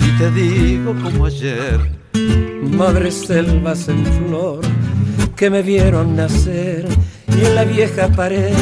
[0.00, 1.80] y te digo como ayer.
[2.62, 4.60] Madres selvas en flor
[5.36, 6.86] que me vieron nacer
[7.28, 8.54] y en la vieja pared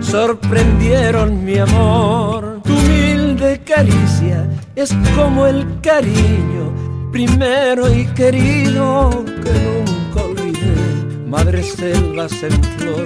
[0.00, 2.51] sorprendieron mi amor.
[3.42, 9.10] Humilde caricia es como el cariño primero y querido
[9.42, 11.26] que nunca olvidé.
[11.26, 13.04] Madres selvas en flor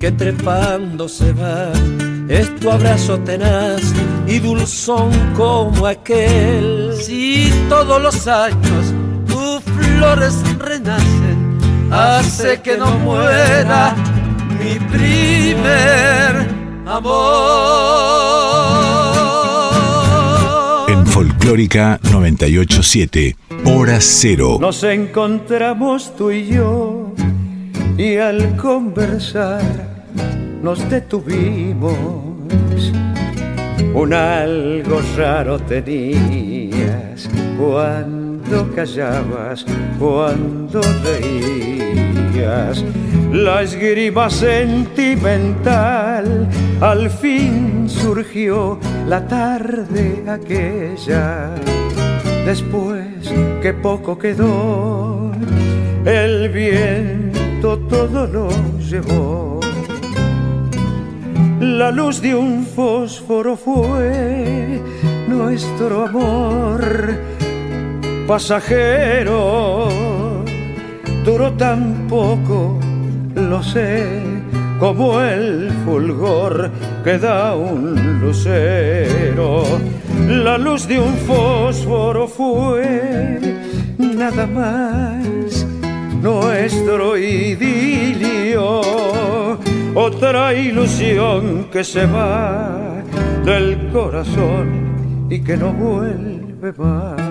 [0.00, 2.26] que trepando se van.
[2.28, 3.80] Es tu abrazo tenaz
[4.26, 6.94] y dulzón como aquel.
[7.00, 8.92] Si todos los años
[9.28, 11.58] tus flores renacen,
[11.92, 13.94] hace que no muera
[14.58, 16.48] mi primer
[16.84, 18.77] amor.
[21.48, 24.58] Folclórica 987, Hora Cero.
[24.60, 27.14] Nos encontramos tú y yo
[27.96, 29.62] y al conversar
[30.62, 31.96] nos detuvimos.
[33.94, 39.64] Un algo raro tenías cuando callabas,
[39.98, 42.07] cuando reías.
[43.32, 46.46] La esgrima sentimental
[46.80, 48.78] al fin surgió
[49.08, 51.50] la tarde aquella.
[52.46, 55.32] Después que poco quedó,
[56.04, 59.58] el viento todo lo llevó.
[61.60, 64.80] La luz de un fósforo fue
[65.28, 67.18] nuestro amor
[68.28, 70.07] pasajero.
[71.24, 72.78] Duró tan poco,
[73.34, 74.20] lo sé,
[74.78, 76.70] como el fulgor
[77.04, 79.64] que da un lucero.
[80.28, 83.38] La luz de un fósforo fue
[83.98, 85.66] nada más
[86.22, 88.80] nuestro idilio,
[89.94, 93.02] otra ilusión que se va
[93.44, 97.27] del corazón y que no vuelve más.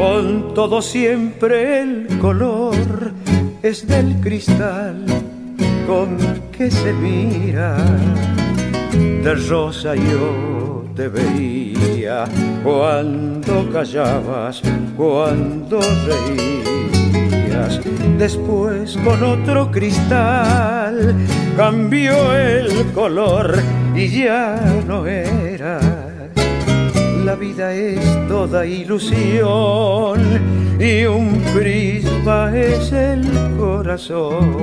[0.00, 3.12] Con todo siempre el color
[3.62, 5.04] es del cristal
[5.86, 6.16] con
[6.50, 7.76] que se mira
[9.22, 12.24] de rosa yo te veía
[12.64, 14.62] cuando callabas,
[14.96, 17.78] cuando reías.
[18.16, 21.14] Después con otro cristal
[21.58, 23.54] cambió el color
[23.94, 25.39] y ya no eras.
[27.40, 30.20] Vida es toda ilusión
[30.78, 33.22] y un prisma es el
[33.58, 34.60] corazón.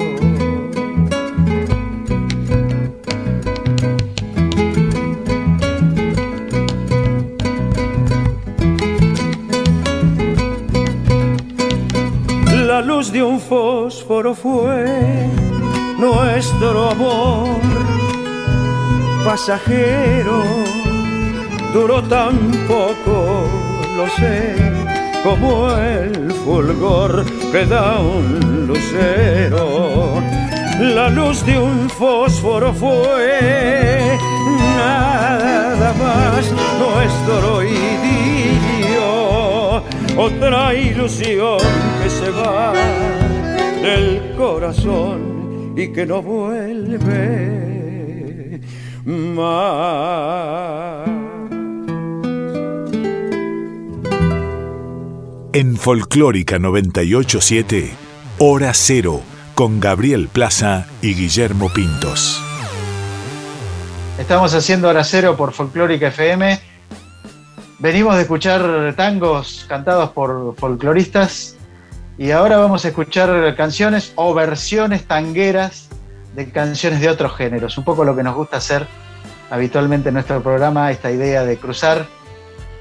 [12.67, 14.85] La luz de un fósforo fue
[15.97, 17.47] nuestro amor
[19.25, 20.66] pasajero.
[21.79, 22.35] Duró tan
[23.97, 24.55] lo sé,
[25.23, 30.19] como el fulgor que da un lucero.
[30.79, 34.17] La luz de un fósforo fue
[34.75, 36.51] nada más
[36.83, 39.03] nuestro idilio,
[40.17, 41.59] otra ilusión
[42.01, 42.73] que se va
[43.83, 47.67] del corazón y que no vuelve
[49.05, 50.96] más.
[55.57, 57.91] En Folclórica 987,
[58.37, 59.21] Hora Cero,
[59.55, 62.39] con Gabriel Plaza y Guillermo Pintos.
[64.19, 66.59] Estamos haciendo Hora Cero por Folclórica FM.
[67.79, 71.57] Venimos de escuchar tangos cantados por folcloristas
[72.19, 75.89] y ahora vamos a escuchar canciones o versiones tangueras
[76.35, 77.79] de canciones de otros géneros.
[77.79, 78.85] Un poco lo que nos gusta hacer
[79.49, 82.05] habitualmente en nuestro programa, esta idea de cruzar,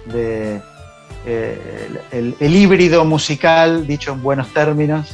[0.05, 0.61] de
[1.27, 5.09] eh, el, el híbrido musical, dicho en buenos términos,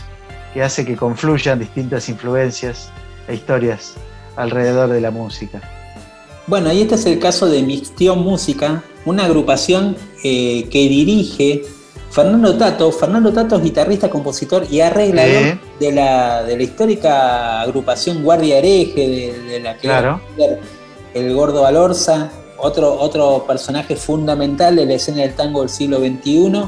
[0.54, 2.90] que hace que confluyan distintas influencias
[3.26, 3.94] e historias
[4.36, 5.60] alrededor de la música.
[6.46, 11.62] Bueno, y este es el caso de Mixtión Música, una agrupación eh, que dirige
[12.10, 12.90] Fernando Tato.
[12.92, 19.08] Fernando Tato es guitarrista, compositor y arreglador de, la, de la histórica agrupación Guardia Hereje,
[19.08, 20.20] de, de la que Claro.
[21.14, 22.30] el Gordo Alorza,
[22.62, 26.62] otro, otro personaje fundamental de la escena del tango del siglo XXI.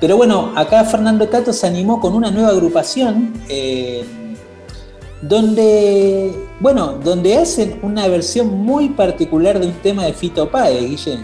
[0.00, 3.32] Pero bueno, acá Fernando Tato se animó con una nueva agrupación.
[3.48, 4.04] eh,
[5.28, 11.18] donde, bueno, donde hacen una versión muy particular de un tema de Fito Páez, Guille.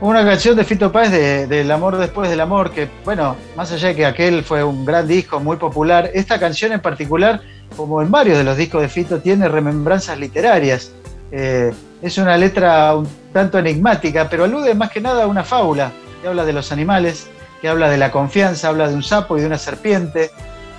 [0.00, 3.88] Una canción de Fito Páez de, del amor después del amor, que bueno, más allá
[3.88, 7.40] de que aquel fue un gran disco, muy popular, esta canción en particular,
[7.76, 10.92] como en varios de los discos de Fito, tiene remembranzas literarias.
[11.32, 11.72] Eh,
[12.04, 15.90] es una letra un tanto enigmática, pero alude más que nada a una fábula,
[16.20, 17.28] que habla de los animales,
[17.62, 20.30] que habla de la confianza, habla de un sapo y de una serpiente,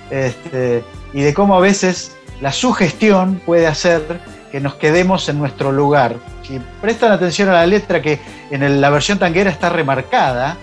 [0.08, 4.20] este, y de cómo a veces la sugestión puede hacer
[4.52, 6.14] que nos quedemos en nuestro lugar.
[6.44, 8.20] Si prestan atención a la letra que
[8.52, 10.56] en la versión tanguera está remarcada,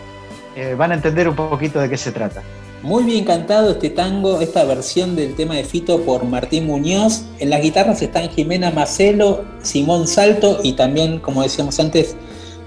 [0.55, 2.41] eh, van a entender un poquito de qué se trata.
[2.83, 7.23] Muy bien cantado este tango, esta versión del tema de Fito por Martín Muñoz.
[7.39, 12.17] En las guitarras están Jimena Macelo, Simón Salto y también, como decíamos antes,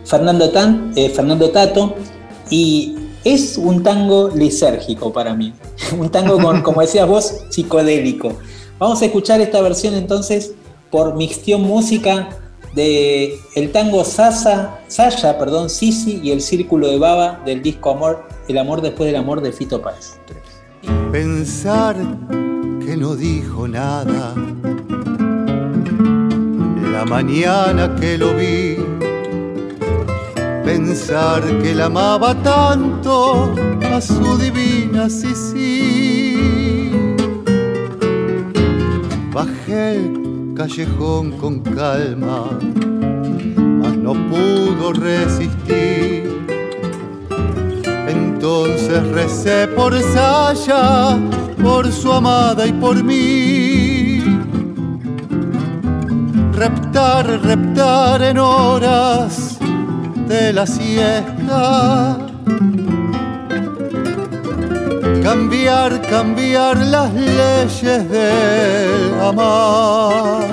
[0.07, 0.51] Fernando,
[0.97, 1.13] eh,
[1.53, 1.95] Tato.
[2.49, 2.95] Y
[3.25, 5.53] es un tango lisérgico para mí.
[6.01, 8.39] un tango con, como decías vos, psicodélico.
[8.79, 10.55] Vamos a escuchar esta versión entonces
[10.91, 12.31] por Mixtión Música
[12.75, 18.36] de el tango Sasa, Saya, perdón, Sisi y el Círculo de Baba del disco Amor,
[18.49, 20.21] El amor después del amor de Fito Páez.
[21.11, 21.97] Pensar
[22.85, 24.35] que no dijo nada
[26.93, 28.77] la mañana que lo vi.
[30.65, 33.53] Pensar que la amaba tanto
[33.93, 36.37] a su divina Sisi.
[39.33, 42.59] Bajé el callejón con calma,
[43.57, 46.46] mas no pudo resistir.
[48.47, 51.19] Entonces recé por Saya,
[51.61, 54.23] por su amada y por mí.
[56.53, 59.59] Reptar, reptar en horas
[60.29, 62.19] de la siesta.
[65.25, 70.47] Cambiar, cambiar las leyes del amar.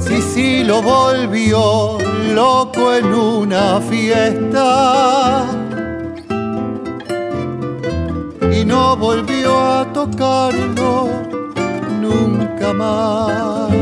[0.00, 1.97] Sí, sí, lo volvió
[2.38, 5.44] loco en una fiesta
[8.56, 11.08] y no volvió a tocarlo
[12.00, 13.72] nunca más.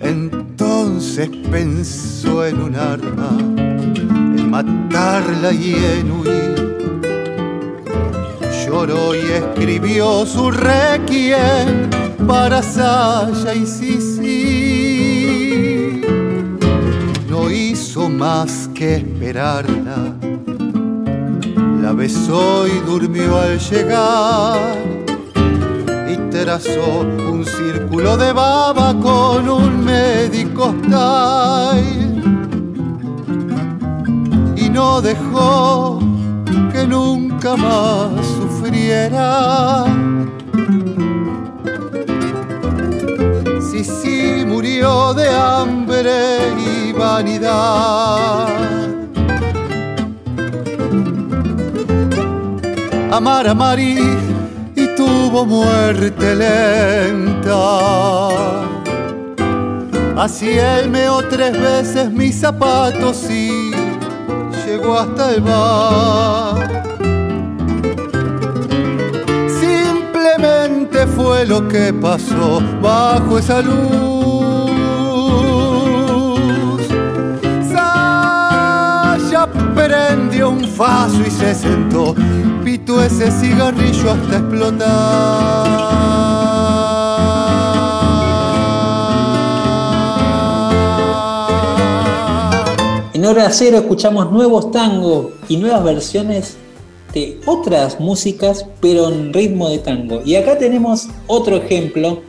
[0.00, 3.30] Entonces pensó en un arma,
[4.38, 6.56] en matarla y en huir.
[8.66, 11.88] Lloró y escribió su requiem
[12.26, 14.15] para Saya y Sisi.
[17.56, 20.14] Hizo más que esperarla.
[21.82, 24.76] La besó y durmió al llegar.
[26.12, 27.00] Y trazó
[27.30, 32.22] un círculo de baba con un médico style.
[34.56, 35.98] Y no dejó
[36.72, 39.84] que nunca más sufriera.
[43.70, 46.65] Sisi murió de hambre
[46.96, 48.48] vanidad.
[53.10, 53.98] Amar a Mari
[54.74, 57.56] y tuvo muerte lenta.
[60.16, 63.70] Así él meó tres veces mis zapatos y
[64.66, 66.82] llegó hasta el bar.
[69.60, 74.15] Simplemente fue lo que pasó bajo esa luz.
[80.48, 82.14] Un faso y se sentó,
[82.64, 85.86] pitó ese cigarrillo hasta explotar.
[93.12, 96.56] En hora cero escuchamos nuevos tangos y nuevas versiones
[97.12, 100.20] de otras músicas, pero en ritmo de tango.
[100.24, 102.22] Y acá tenemos otro ejemplo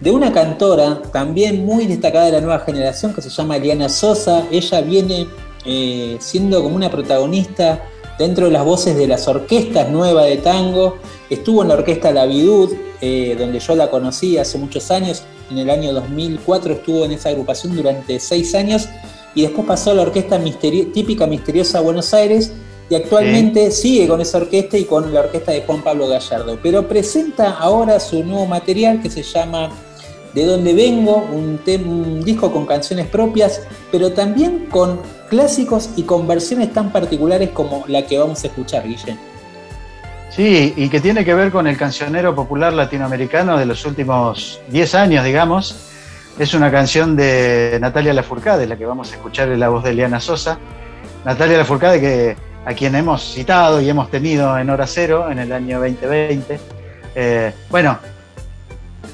[0.00, 4.44] de una cantora también muy destacada de la nueva generación que se llama Eliana Sosa.
[4.50, 5.26] Ella viene
[5.64, 7.88] eh, siendo como una protagonista
[8.18, 10.96] dentro de las voces de las orquestas nuevas de tango.
[11.30, 15.24] Estuvo en la orquesta La Vidud, eh, donde yo la conocí hace muchos años.
[15.50, 18.88] En el año 2004 estuvo en esa agrupación durante seis años
[19.34, 20.40] y después pasó a la orquesta
[20.92, 22.52] típica misteriosa Buenos Aires
[22.88, 23.82] y actualmente sí.
[23.82, 26.58] sigue con esa orquesta y con la orquesta de Juan Pablo Gallardo.
[26.62, 29.70] Pero presenta ahora su nuevo material que se llama
[30.34, 31.60] De dónde vengo, un,
[32.24, 33.62] disco con canciones propias,
[33.92, 38.86] pero también con clásicos y con versiones tan particulares como la que vamos a escuchar,
[38.86, 39.16] Guille.
[40.30, 44.94] Sí, y que tiene que ver con el cancionero popular latinoamericano de los últimos 10
[44.96, 45.76] años, digamos.
[46.36, 49.90] Es una canción de Natalia Lafourcade, la que vamos a escuchar en la voz de
[49.90, 50.58] Eliana Sosa.
[51.24, 55.78] Natalia Lafourcade a quien hemos citado y hemos tenido en Hora Cero en el año
[55.80, 56.58] 2020.
[57.14, 57.98] Eh, bueno,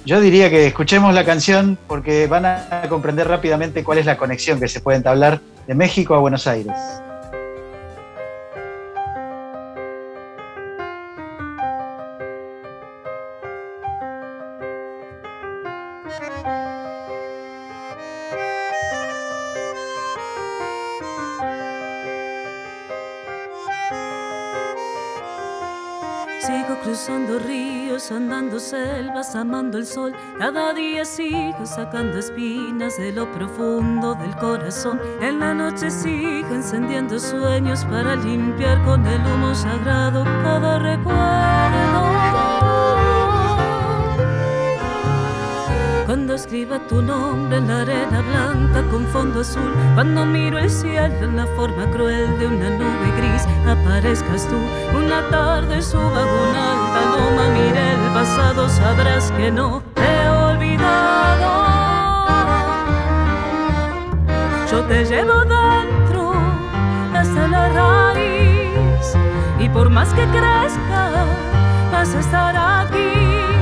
[0.04, 4.58] yo diría que escuchemos la canción porque van a comprender rápidamente cuál es la conexión
[4.58, 6.74] que se puede entablar de México a Buenos Aires.
[28.12, 30.14] Andando selvas, amando el sol.
[30.38, 35.00] Cada día sigo sacando espinas de lo profundo del corazón.
[35.20, 42.19] En la noche sigo encendiendo sueños para limpiar con el humo sagrado cada recuerdo.
[46.10, 51.14] Cuando escriba tu nombre en la arena blanca con fondo azul, cuando miro el cielo
[51.22, 54.56] en la forma cruel de una nube gris, aparezcas tú.
[54.98, 61.48] Una tarde suba una alta loma, mire el pasado, sabrás que no te he olvidado.
[64.68, 66.32] Yo te llevo dentro
[67.14, 69.16] hasta la raíz
[69.60, 71.24] y por más que crezca,
[71.92, 73.59] vas a estar aquí.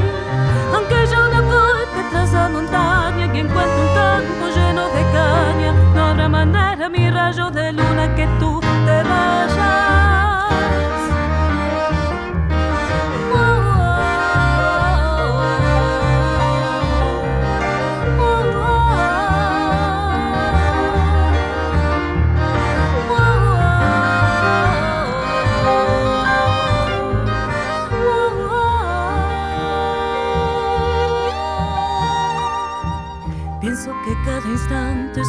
[0.74, 6.02] Aunque yo me oculte tras la montaña y encuentre un campo lleno de caña, no
[6.06, 10.37] habrá manera, mi rayo de luna, que tú te vayas.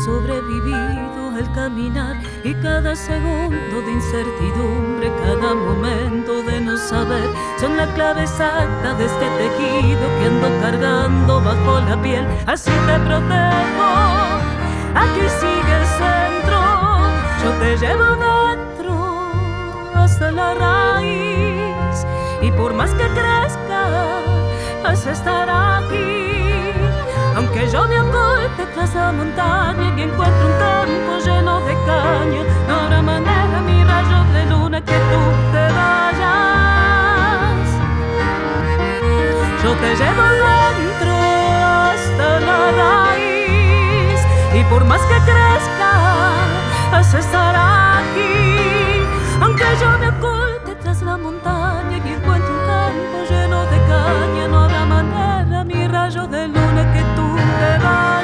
[0.10, 7.30] Sobrevivido al caminar y cada segundo de incertidumbre, cada momento de no saber,
[7.60, 12.26] son la clave exacta de este tejido que ando cargando bajo la piel.
[12.48, 13.90] Así te protejo,
[15.04, 16.60] aquí sigue el centro,
[17.42, 18.92] yo te llevo dentro
[19.94, 21.98] hasta la raíz
[22.42, 23.82] y por más que crezca,
[24.84, 26.29] vas a estar aquí.
[27.52, 32.76] Aunque yo me oculte tras la montaña y encuentre un campo lleno de caña, no
[32.76, 35.22] habrá manera, mi rayo de luna, que tú
[35.52, 36.20] te vayas.
[39.64, 40.22] Yo te llevo
[40.78, 41.12] dentro
[41.90, 44.22] hasta la raíz
[44.54, 45.92] y por más que crezca,
[46.92, 47.56] vas a estar
[47.98, 49.02] aquí.
[49.42, 54.60] Aunque yo me oculte tras la montaña y encuentre un campo lleno de caña, no
[54.66, 56.69] habrá manera, mi rayo de luna, que
[57.90, 58.19] te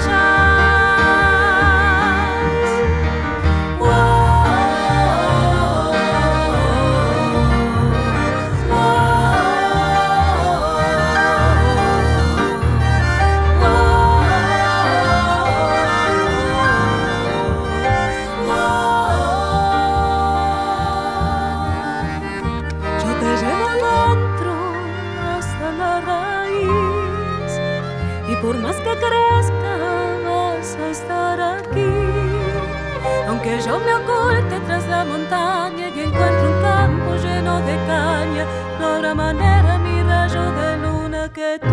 [41.33, 41.67] que tú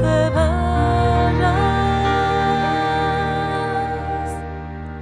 [0.00, 1.54] te vayas.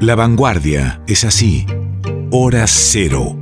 [0.00, 1.66] La vanguardia es así.
[2.30, 3.36] Hora cero.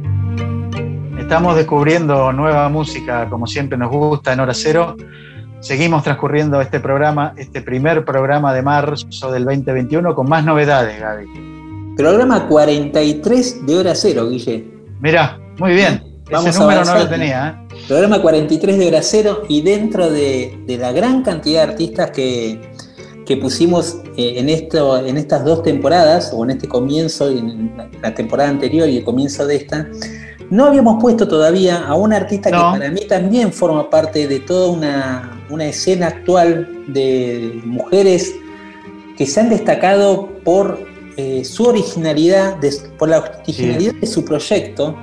[1.19, 4.97] Estamos descubriendo nueva música, como siempre nos gusta en Hora Cero.
[5.61, 11.95] Seguimos transcurriendo este programa, este primer programa de marzo del 2021, con más novedades, Gaby.
[11.97, 14.65] Programa 43 de Hora Cero, Guille.
[15.01, 16.06] Mira, muy bien.
[16.31, 17.67] Vamos Ese número no lo tenía.
[17.71, 17.77] ¿eh?
[17.87, 22.61] Programa 43 de Hora Cero y dentro de, de la gran cantidad de artistas que,
[23.25, 27.73] que pusimos eh, en, esto, en estas dos temporadas, o en este comienzo, en
[28.03, 29.89] la temporada anterior y el comienzo de esta,
[30.51, 32.73] no habíamos puesto todavía a un artista No.
[32.73, 38.33] que para mí también forma parte de toda una, una escena actual de mujeres
[39.17, 40.79] que se han destacado por
[41.17, 44.97] eh, su originalidad, de- por la originalidad de su proyecto.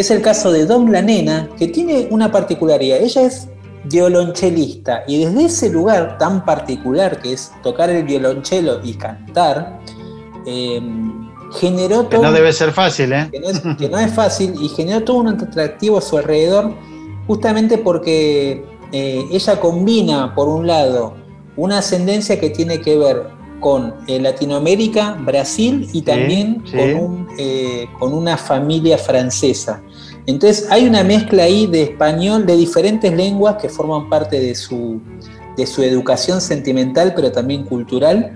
[0.00, 3.02] Es el caso de Dom La Nena, que tiene una particularidad.
[3.02, 3.48] Ella es
[3.84, 9.78] violonchelista y desde ese lugar tan particular que es tocar el violonchelo y cantar,
[10.46, 10.80] eh,
[11.52, 13.28] generó Que todo no debe ser fácil, ¿eh?
[13.30, 16.72] que no, es, que no es fácil y generó todo un atractivo a su alrededor,
[17.26, 21.12] justamente porque eh, ella combina, por un lado,
[21.56, 23.26] una ascendencia que tiene que ver
[23.60, 26.76] con eh, Latinoamérica, Brasil y también sí.
[26.76, 29.82] Con, un, eh, con una familia francesa.
[30.26, 35.00] Entonces hay una mezcla ahí de español, de diferentes lenguas que forman parte de su,
[35.56, 38.32] de su educación sentimental, pero también cultural,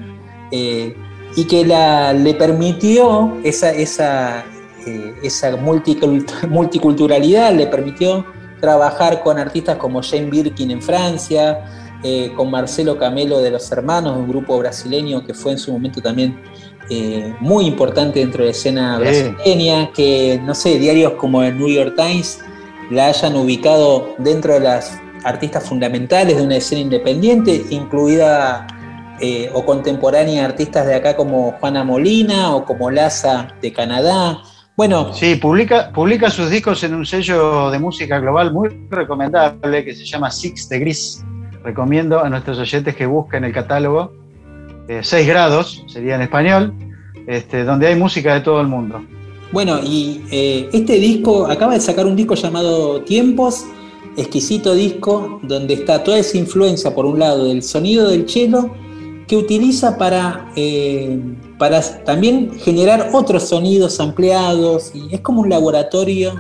[0.51, 0.95] eh,
[1.37, 4.45] y que la, le permitió esa, esa,
[4.87, 8.25] eh, esa multicult- multiculturalidad, le permitió
[8.61, 14.17] trabajar con artistas como Jane Birkin en Francia, eh, con Marcelo Camelo de los Hermanos,
[14.17, 16.39] un grupo brasileño que fue en su momento también
[16.91, 21.69] eh, muy importante dentro de la escena brasileña, que no sé, diarios como el New
[21.69, 22.41] York Times
[22.91, 28.67] la hayan ubicado dentro de las artistas fundamentales de una escena independiente, incluida
[29.21, 34.43] eh, o contemporánea artistas de acá como Juana Molina o como Laza de Canadá.
[34.77, 39.95] Bueno, Sí, publica, publica sus discos en un sello de música global muy recomendable que
[39.95, 41.25] se llama Six Degrees.
[41.65, 44.13] Recomiendo a nuestros oyentes que busquen el catálogo.
[45.01, 46.75] 6 grados sería en español,
[47.27, 49.03] este, donde hay música de todo el mundo.
[49.51, 53.65] Bueno, y eh, este disco acaba de sacar un disco llamado Tiempos,
[54.17, 58.71] exquisito disco, donde está toda esa influencia, por un lado, del sonido del cello,
[59.27, 61.19] que utiliza para, eh,
[61.59, 66.35] para también generar otros sonidos ampliados, y es como un laboratorio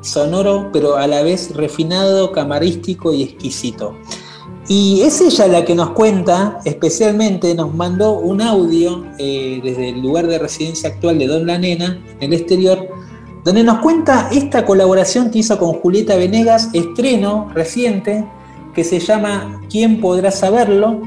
[0.00, 3.94] sonoro, pero a la vez refinado, camarístico y exquisito.
[4.66, 10.00] Y es ella la que nos cuenta, especialmente nos mandó un audio eh, desde el
[10.00, 12.88] lugar de residencia actual de Don La Nena, en el exterior,
[13.44, 18.24] donde nos cuenta esta colaboración que hizo con Julieta Venegas, estreno reciente,
[18.74, 21.02] que se llama ¿Quién podrá saberlo?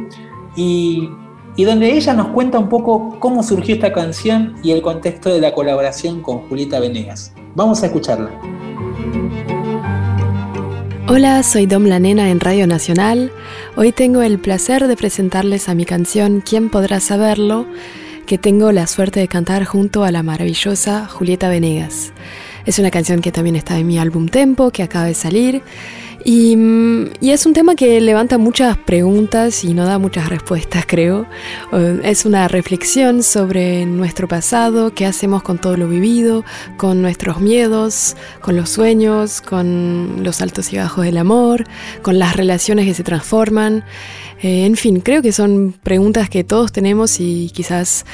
[0.55, 1.09] Y,
[1.55, 5.41] y donde ella nos cuenta un poco cómo surgió esta canción y el contexto de
[5.41, 7.33] la colaboración con Julieta Venegas.
[7.55, 8.56] Vamos a escucharla.
[11.09, 13.31] Hola, soy Dom la Nena en Radio Nacional.
[13.77, 17.65] Hoy tengo el placer de presentarles a mi canción ¿Quién podrá saberlo?
[18.25, 22.11] que tengo la suerte de cantar junto a la maravillosa Julieta Venegas.
[22.65, 25.61] Es una canción que también está en mi álbum Tempo, que acaba de salir.
[26.25, 30.85] Y, mm, y es un tema que levanta muchas preguntas y no da muchas respuestas,
[30.87, 31.25] creo.
[31.71, 36.43] Eh, Es una reflexión sobre nuestro pasado, qué hacemos con todo lo vivido,
[36.77, 41.65] con nuestros miedos, con los sueños, con los altos y bajos del amor,
[42.01, 43.83] con las relaciones que se transforman.
[44.41, 48.05] Eh, en fin, creo que son preguntas que todos tenemos y quizás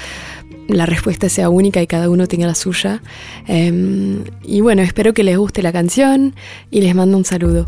[0.68, 3.02] la respuesta sea única y cada uno tenga la suya.
[3.48, 6.36] Em, y bueno, espero que les guste la canción
[6.72, 7.68] y les mando un saludo.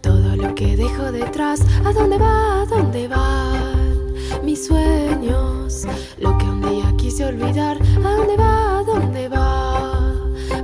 [0.00, 2.62] Todo lo que dejo detrás, ¿a dónde va?
[2.62, 3.45] ¿A dónde van
[4.46, 5.86] mis sueños?
[6.20, 8.78] Lo que un día quise olvidar, ¿a dónde va?
[8.78, 10.14] ¿A dónde va?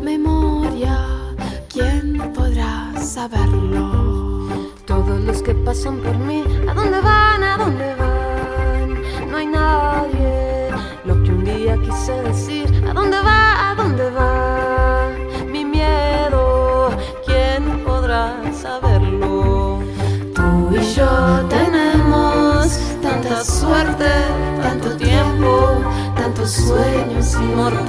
[0.00, 0.96] Memoria,
[1.68, 4.48] ¿quién podrá saberlo?
[4.86, 7.42] Todos los que pasan por mí, ¿a dónde van?
[7.42, 9.02] ¿A dónde van?
[9.28, 10.70] No hay nadie.
[11.04, 13.70] Lo que un día quise decir, ¿a dónde va?
[13.70, 15.10] ¿A dónde va?
[15.50, 16.90] Mi miedo,
[17.26, 19.80] ¿quién podrá saberlo?
[20.36, 21.08] Tú y yo
[21.48, 21.71] tenemos
[23.44, 24.10] suerte,
[24.62, 25.80] tanto tiempo,
[26.16, 27.82] tantos sueños inmortales.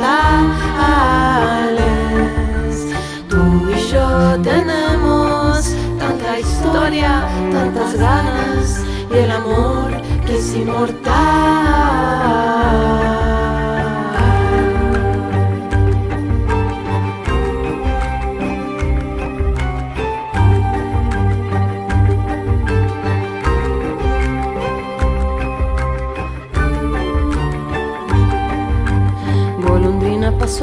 [3.29, 8.81] Tú y yo tenemos tanta historia, tantas ganas
[9.11, 11.13] y el amor que es inmortal.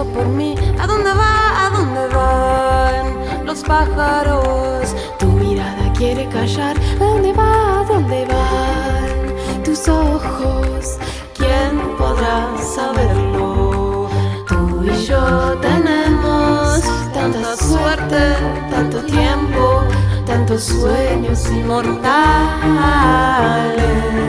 [0.04, 1.66] Por mí, ¿a dónde va?
[1.66, 4.94] ¿A dónde van los pájaros?
[5.18, 7.80] Tu mirada quiere callar, ¿a dónde va?
[7.80, 10.98] ¿A dónde van tus ojos?
[11.36, 14.08] ¿Quién podrá saberlo?
[14.48, 16.80] Tú y yo tenemos
[17.12, 18.36] tanta suerte,
[18.70, 19.84] tanto tiempo,
[20.24, 24.19] tantos sueños inmortales.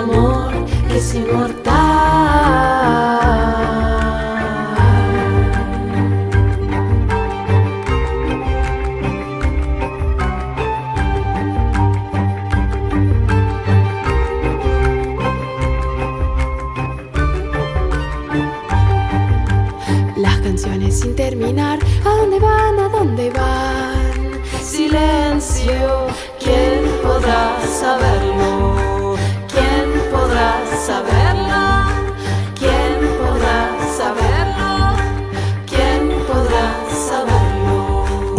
[0.00, 0.50] Amor
[0.88, 2.19] que es inmortal.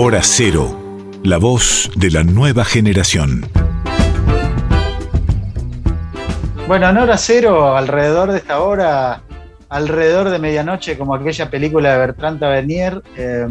[0.03, 0.75] Hora Cero,
[1.23, 3.45] la voz de la nueva generación.
[6.67, 9.21] Bueno, en hora cero, alrededor de esta hora,
[9.69, 13.45] alrededor de medianoche, como aquella película de Bertrand Tavernier, eh,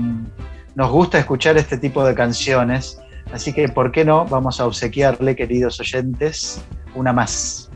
[0.75, 3.01] nos gusta escuchar este tipo de canciones.
[3.33, 4.25] Así que, ¿por qué no?
[4.25, 6.61] Vamos a obsequiarle, queridos oyentes,
[6.97, 7.71] una más.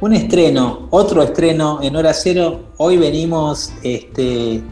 [0.00, 2.70] Un estreno, otro estreno en hora cero.
[2.76, 4.62] Hoy venimos este,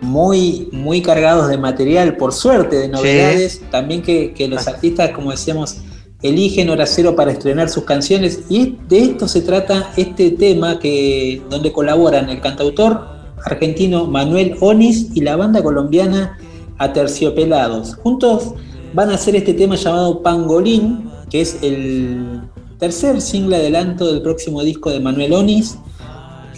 [0.00, 3.62] muy, muy cargados de material, por suerte, de novedades.
[3.70, 5.78] También que, que los artistas, como decíamos,
[6.22, 8.44] eligen hora cero para estrenar sus canciones.
[8.48, 15.08] Y de esto se trata este tema que, donde colaboran el cantautor argentino Manuel Onis
[15.14, 16.38] y la banda colombiana
[16.78, 17.94] Aterciopelados.
[17.96, 18.54] Juntos
[18.92, 22.42] van a hacer este tema llamado Pangolín, que es el
[22.78, 25.78] tercer single adelanto del próximo disco de Manuel Onis.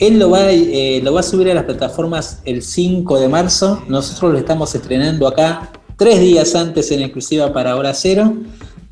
[0.01, 3.83] Él lo va, eh, lo va a subir a las plataformas el 5 de marzo.
[3.89, 8.35] Nosotros lo estamos estrenando acá tres días antes en exclusiva para Hora Cero.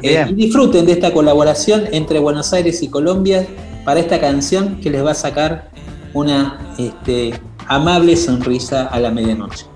[0.03, 3.47] Eh, y disfruten de esta colaboración entre Buenos Aires y Colombia
[3.85, 5.71] para esta canción que les va a sacar
[6.13, 7.33] una este,
[7.67, 9.67] amable sonrisa a la medianoche.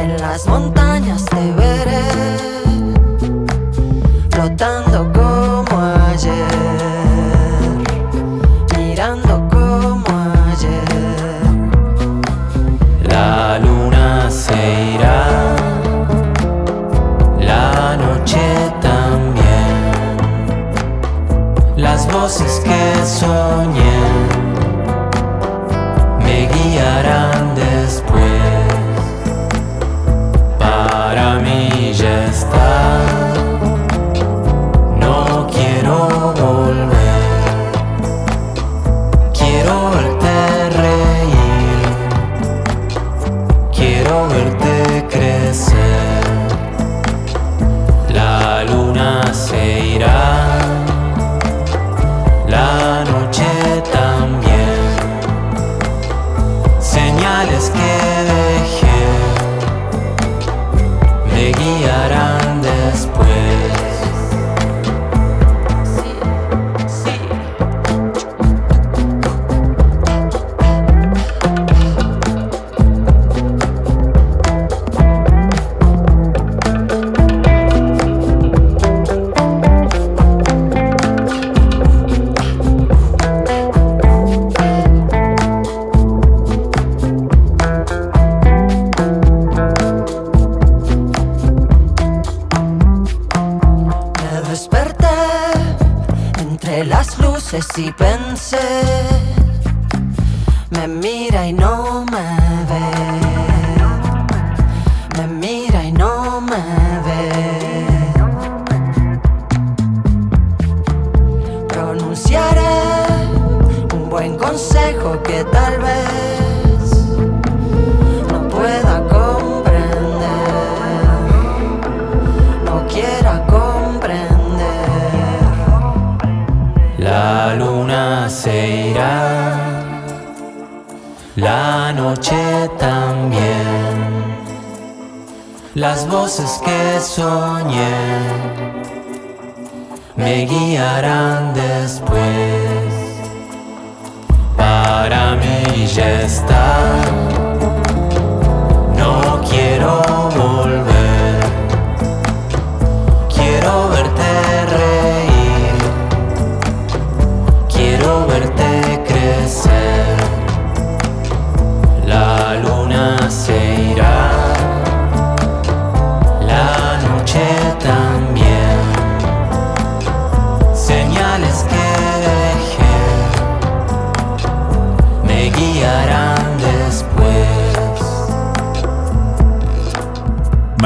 [0.00, 2.02] En las montañas, te veré
[4.30, 5.17] flotando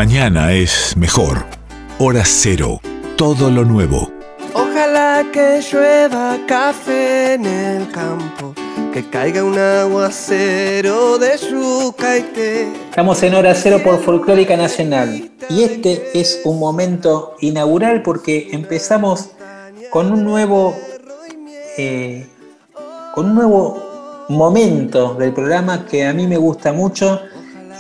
[0.05, 1.45] mañana es mejor.
[2.01, 2.81] Hora cero.
[3.17, 4.11] Todo lo nuevo.
[4.53, 8.53] Ojalá que llueva café en el campo,
[8.93, 12.73] que caiga un aguacero de yuca y té.
[12.91, 19.29] Estamos en Hora Cero por Folclórica Nacional y este es un momento inaugural porque empezamos
[19.89, 20.77] con un nuevo,
[21.79, 22.27] eh,
[23.15, 27.21] con un nuevo momento del programa que a mí me gusta mucho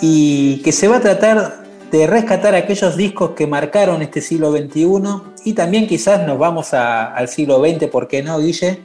[0.01, 1.61] y que se va a tratar
[1.93, 7.14] de rescatar aquellos discos que marcaron este siglo XXI y también quizás nos vamos a-
[7.14, 8.80] al siglo XX, ¿por qué no, Guille?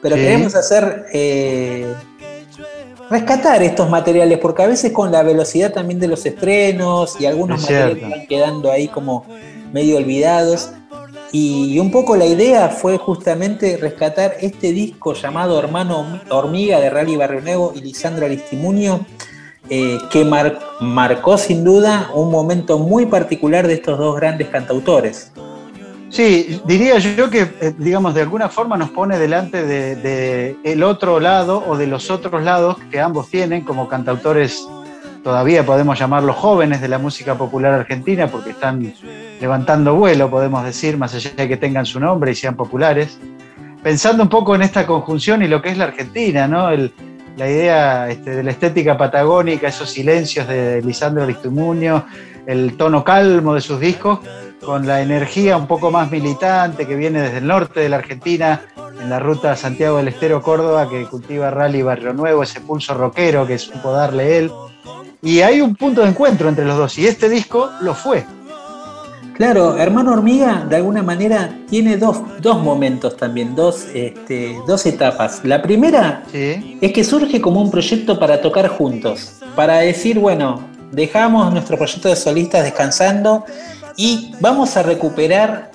[0.00, 0.22] Pero Sí.
[0.22, 1.92] queremos hacer, eh,
[3.10, 7.58] rescatar estos materiales, porque a veces con la velocidad también de los estrenos y algunos
[7.58, 9.26] Es materiales van quedando ahí como
[9.72, 10.70] medio olvidados.
[11.32, 17.16] Y un poco la idea fue justamente rescatar este disco llamado Hermano Hormiga de Rally
[17.16, 19.06] Barrio Nuevo y Lisandro Aristimuño,
[19.70, 25.32] eh, que mar- marcó sin duda un momento muy particular de estos dos grandes cantautores.
[26.08, 31.20] Sí, diría yo que, eh, digamos, de alguna forma nos pone delante de, de otro
[31.20, 34.66] lado o de los otros lados que ambos tienen como cantautores,
[35.22, 38.92] todavía podemos llamarlos jóvenes de la música popular argentina, porque están
[39.40, 43.16] levantando vuelo, podemos decir, más allá de que tengan su nombre y sean populares.
[43.80, 46.70] Pensando un poco en esta conjunción y lo que es la Argentina, ¿no?
[46.70, 46.92] El-
[47.36, 52.06] la idea este, de la estética patagónica, esos silencios de Lisandro Aristimuño,
[52.46, 54.20] el tono calmo de sus discos,
[54.64, 58.62] con la energía un poco más militante que viene desde el norte de la Argentina,
[59.00, 63.46] en la ruta Santiago del Estero Córdoba, que cultiva Rally Barrio Nuevo, ese pulso rockero
[63.46, 64.52] que supo darle él.
[65.22, 68.24] Y hay un punto de encuentro entre los dos, y este disco lo fue.
[69.40, 75.40] Claro, Hermano Hormiga de alguna manera tiene dos, dos momentos también, dos, este, dos etapas.
[75.44, 80.60] La primera es que surge como un proyecto para tocar juntos, para decir, bueno,
[80.92, 83.46] dejamos nuestro proyecto de solistas descansando
[83.96, 85.70] y vamos a recuperar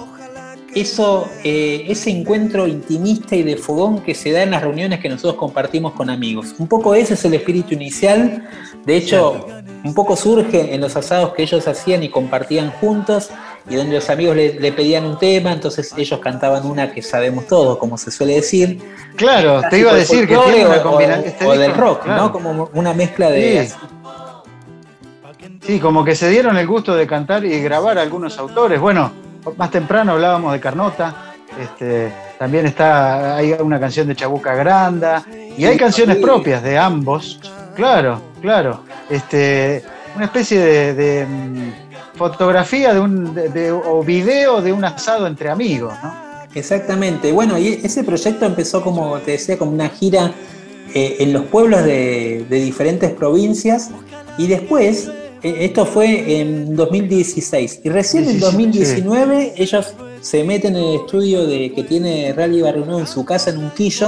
[0.76, 5.10] eso, eh, ese encuentro intimista y de fogón que se da en las reuniones que
[5.10, 6.54] nosotros compartimos con amigos.
[6.60, 8.48] Un poco ese es el espíritu inicial,
[8.86, 9.48] de hecho,
[9.84, 13.32] un poco surge en los asados que ellos hacían y compartían juntos
[13.70, 17.48] y donde los amigos le, le pedían un tema, entonces ellos cantaban una que sabemos
[17.48, 18.80] todos, como se suele decir.
[19.16, 21.24] Claro, te iba a decir que tiene una o- combinación.
[21.24, 22.24] o- este o del rock, claro.
[22.24, 22.32] ¿no?
[22.32, 23.68] Como una mezcla de...
[23.68, 23.76] Sí.
[25.62, 28.80] Sí, como que se dieron el gusto de cantar y grabar algunos autores.
[28.80, 29.12] Bueno,
[29.58, 35.24] más temprano hablábamos de Carnota, este, también está, hay una canción de Chabuca Granda,
[35.58, 36.22] y hay canciones sí.
[36.24, 37.40] propias de ambos,
[37.76, 38.82] claro, claro.
[39.10, 39.84] Este,
[40.16, 41.72] una especie de, de, mm,
[42.16, 46.14] fotografía de un, de- de- o video de un asado entre amigos, ¿no?
[46.54, 47.32] Exactamente.
[47.32, 50.32] Bueno, y ese proyecto empezó, como te decía, como una gira
[50.94, 53.90] eh, en los pueblos de, de diferentes provincias
[54.38, 55.10] y después,
[55.44, 60.96] eh, esto fue en 2016, y recién en 16, 2019 ellos se meten en el
[61.02, 64.08] estudio de, que tiene Rally Barrio Nuevo en su casa en Unquillo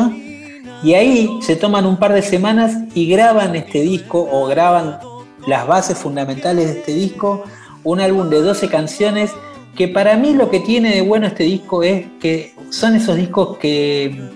[0.83, 4.99] y ahí se toman un par de semanas y graban este disco o graban
[5.47, 7.43] las bases fundamentales de este disco,
[7.83, 9.31] un álbum de 12 canciones
[9.75, 13.57] que para mí lo que tiene de bueno este disco es que son esos discos
[13.57, 14.29] que,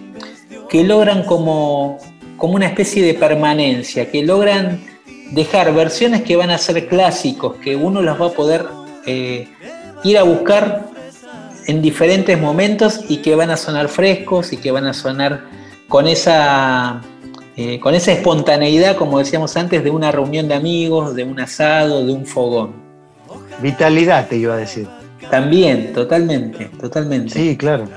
[0.70, 1.98] que logran como,
[2.38, 4.82] como una especie de permanencia, que logran
[5.32, 8.66] dejar versiones que van a ser clásicos, que uno los va a poder
[9.06, 9.48] eh,
[10.04, 10.90] ir a buscar
[11.68, 15.46] en diferentes momentos y que van a sonar frescos y que van a sonar
[15.88, 17.02] con esa,
[17.56, 22.06] eh, con esa espontaneidad, como decíamos antes, de una reunión de amigos, de un asado,
[22.06, 22.91] de un fogón.
[23.62, 24.88] Vitalidad, te iba a decir.
[25.30, 27.34] También, totalmente, totalmente.
[27.34, 27.88] Sí, claro.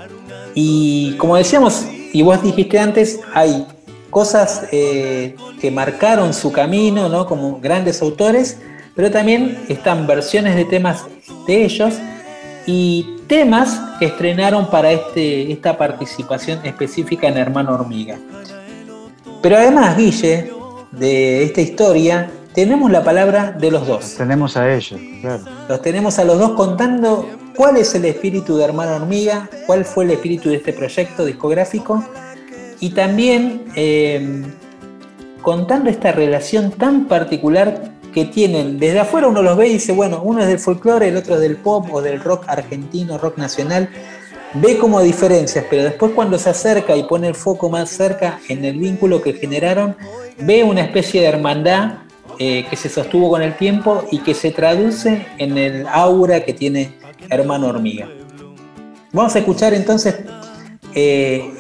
[0.55, 3.67] Y como decíamos, y vos dijiste antes, hay
[4.11, 7.27] cosas eh, que marcaron su camino, ¿no?
[7.27, 8.59] Como grandes autores,
[8.95, 11.05] pero también están versiones de temas
[11.47, 11.95] de ellos
[12.67, 18.19] y temas que estrenaron para este, esta participación específica en Hermano Hormiga.
[19.43, 20.53] Pero además, Guille,
[20.93, 24.15] de esta historia, tenemos la palabra de los dos.
[24.15, 25.43] Tenemos a ellos, claro.
[25.69, 30.05] Los tenemos a los dos contando cuál es el espíritu de Hermano Hormiga, cuál fue
[30.05, 32.05] el espíritu de este proyecto discográfico
[32.79, 34.43] y también eh,
[35.43, 38.79] contando esta relación tan particular que tienen.
[38.79, 41.41] Desde afuera uno los ve y dice, bueno, uno es del folclore, el otro es
[41.41, 43.89] del pop o del rock argentino, rock nacional.
[44.55, 48.65] Ve como diferencias, pero después cuando se acerca y pone el foco más cerca en
[48.65, 49.97] el vínculo que generaron,
[50.39, 52.04] ve una especie de hermandad
[52.39, 56.53] eh, que se sostuvo con el tiempo y que se traduce en el aura que
[56.53, 56.95] tiene
[57.31, 58.09] Hermano Hormiga.
[59.13, 60.17] Vamos a escuchar entonces,
[60.95, 61.53] eh,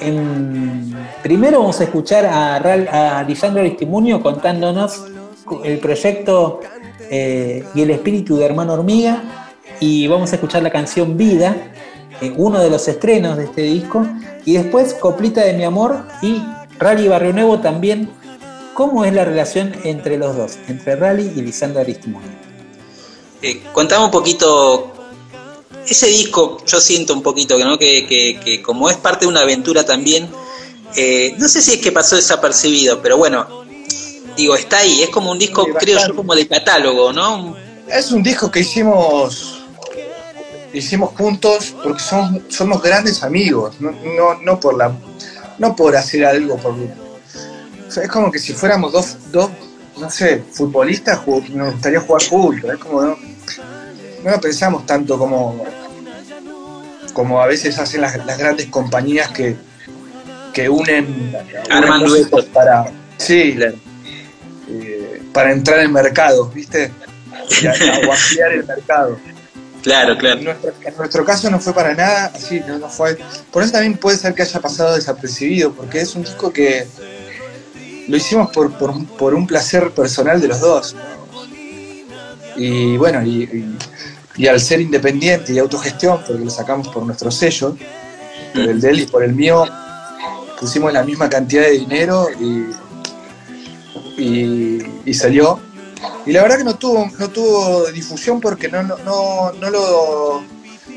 [1.22, 5.05] primero vamos a escuchar a, Lisandro Aristimuño contándonos
[5.62, 6.61] el proyecto
[7.11, 9.22] eh, y el espíritu de Hermano Hormiga.
[9.81, 11.57] Y vamos a escuchar la canción Vida,
[12.37, 14.07] uno de los estrenos de este disco.
[14.45, 16.43] Y después Coplita de mi amor y
[16.79, 18.09] Rally Barrio Nuevo también.
[18.75, 22.27] ¿Cómo es la relación entre los dos, entre Rally y Lisandro Aristimuño?
[23.43, 24.91] Eh, contame un poquito.
[25.87, 27.79] Ese disco, yo siento un poquito ¿no?
[27.79, 30.29] que, que- que como es parte de una aventura también,
[30.97, 33.64] eh, no sé si es que pasó desapercibido, pero bueno,
[34.35, 37.55] digo, está ahí, es como un disco, creo yo, como de catálogo, ¿no?
[37.89, 39.61] Es un disco que hicimos
[40.72, 44.91] hicimos juntos porque somos, somos grandes amigos, no, no, no por la
[45.59, 46.75] no por hacer algo por
[48.03, 49.51] es como que si fuéramos dos, dos
[49.99, 51.21] no sé, futbolistas
[51.53, 53.17] nos gustaría jugar juntos, es como no,
[54.25, 55.65] no lo pensamos tanto como
[57.13, 59.57] como a veces hacen las, las grandes compañías que,
[60.53, 61.33] que unen,
[61.71, 62.47] Arman duetos.
[62.47, 62.87] para
[63.19, 63.57] sí,
[64.69, 66.91] eh, para entrar en mercados, ¿viste?
[67.63, 67.73] Y a-
[68.53, 69.19] el mercado.
[69.83, 70.39] Claro, claro.
[70.39, 73.19] En nuestro, en nuestro caso no fue para nada así, no, no fue.
[73.53, 76.87] Por eso también puede ser que haya pasado desapercibido, porque es un disco que
[78.09, 80.97] lo hicimos por, por, un placer personal de los dos.
[82.57, 83.79] Y bueno, y, y-
[84.37, 87.77] y al ser independiente y autogestión, porque lo sacamos por nuestro sello,
[88.53, 89.65] por el de él y por el mío,
[90.59, 92.67] pusimos la misma cantidad de dinero y,
[94.21, 95.61] y, y salió.
[96.27, 100.43] Y la verdad que no tuvo, no tuvo difusión porque no, no, no, no lo.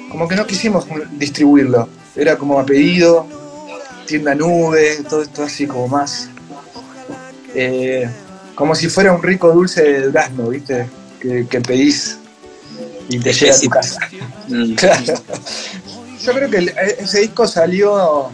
[0.09, 1.87] como que no quisimos distribuirlo.
[2.15, 3.27] Era como a pedido,
[4.07, 6.29] tienda nube, todo esto así como más.
[7.57, 8.09] Eh,
[8.55, 10.87] como si fuera un rico dulce de durazno, ¿viste?
[11.19, 12.17] Que, que pedís
[13.09, 13.99] y te llega a tu casa.
[14.75, 15.13] Claro.
[16.23, 18.29] Yo creo que el- ese disco salió.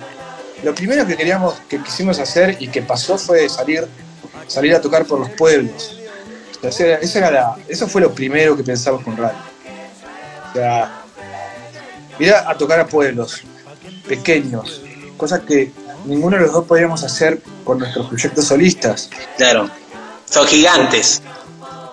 [0.64, 3.86] Lo primero que queríamos, que quisimos hacer y que pasó fue salir,
[4.48, 6.00] salir a tocar por los pueblos.
[6.62, 9.38] O sea, esa era- la- eso fue lo primero que pensamos con radio.
[10.50, 11.02] O sea,
[12.20, 13.42] ir a tocar a pueblos
[14.08, 14.82] pequeños,
[15.18, 15.72] cosas que
[16.06, 19.10] ninguno de los dos podíamos hacer con nuestros proyectos solistas.
[19.38, 19.70] Claro.
[20.30, 21.22] Son gigantes.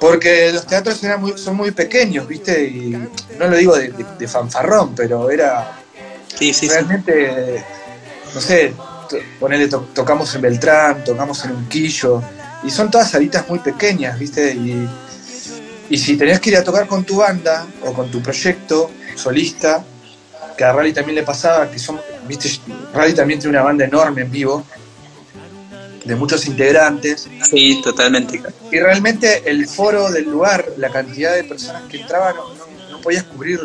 [0.00, 2.64] Porque los teatros eran muy- son muy pequeños, ¿viste?
[2.64, 2.90] Y
[3.38, 5.76] no lo digo de, de- de fanfarrón, pero era
[6.68, 7.62] realmente,
[8.34, 8.72] no sé,
[9.11, 12.22] to- ponele, to- tocamos en Beltrán, tocamos en Unquillo,
[12.62, 14.54] y son todas salitas muy pequeñas, ¿viste?
[14.54, 14.88] Y,
[15.90, 19.84] y si tenías que ir a tocar con tu banda o con tu proyecto solista,
[20.56, 22.00] que a Rally también le pasaba, que son,
[22.31, 22.61] ¿viste?
[22.95, 24.64] Rally también tiene una banda enorme en vivo,
[26.04, 27.29] de muchos integrantes.
[27.49, 28.41] Sí, totalmente.
[28.72, 33.00] Y realmente el foro del lugar, la cantidad de personas que entraban, no, no- no
[33.00, 33.61] podías cubrir,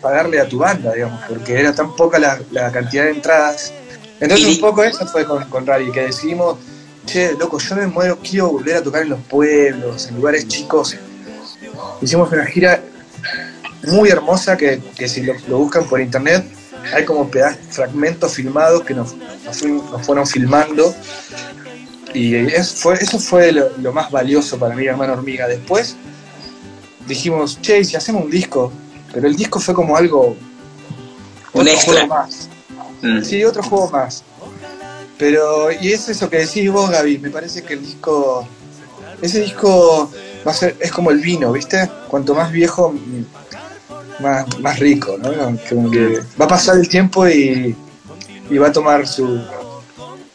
[0.00, 3.72] pagarle a tu banda, digamos, porque era tan poca la, la cantidad de entradas.
[4.20, 6.58] Entonces un poco eso fue con, con Rally, que decidimos,
[7.06, 10.96] che, loco, yo me muero, quiero volver a tocar en los pueblos, en lugares chicos.
[12.02, 12.82] Hicimos una gira
[13.84, 16.44] muy hermosa que, que si lo, lo buscan por internet,
[16.94, 20.94] hay como pedazos, fragmentos filmados que nos, nos fueron filmando
[22.14, 25.46] y es- fue, eso fue lo, lo más valioso para mí, hermano hormiga.
[25.46, 25.96] Después
[27.06, 28.72] dijimos, che, ¿y si hacemos un disco,
[29.12, 30.36] pero el disco fue como algo.
[31.52, 31.92] Un otro extra.
[31.94, 32.48] juego más.
[33.26, 34.22] Sí, otro juego más.
[35.18, 38.46] Pero, y es eso que decís vos, Gaby, me parece que el disco.
[39.20, 40.10] Ese disco
[40.46, 41.90] va a ser, es como el vino, ¿viste?
[42.08, 43.24] Cuanto más viejo, mm,
[44.20, 45.30] más, más rico, ¿no?
[45.68, 47.76] Como que va a pasar el tiempo y,
[48.50, 49.40] y va a tomar su,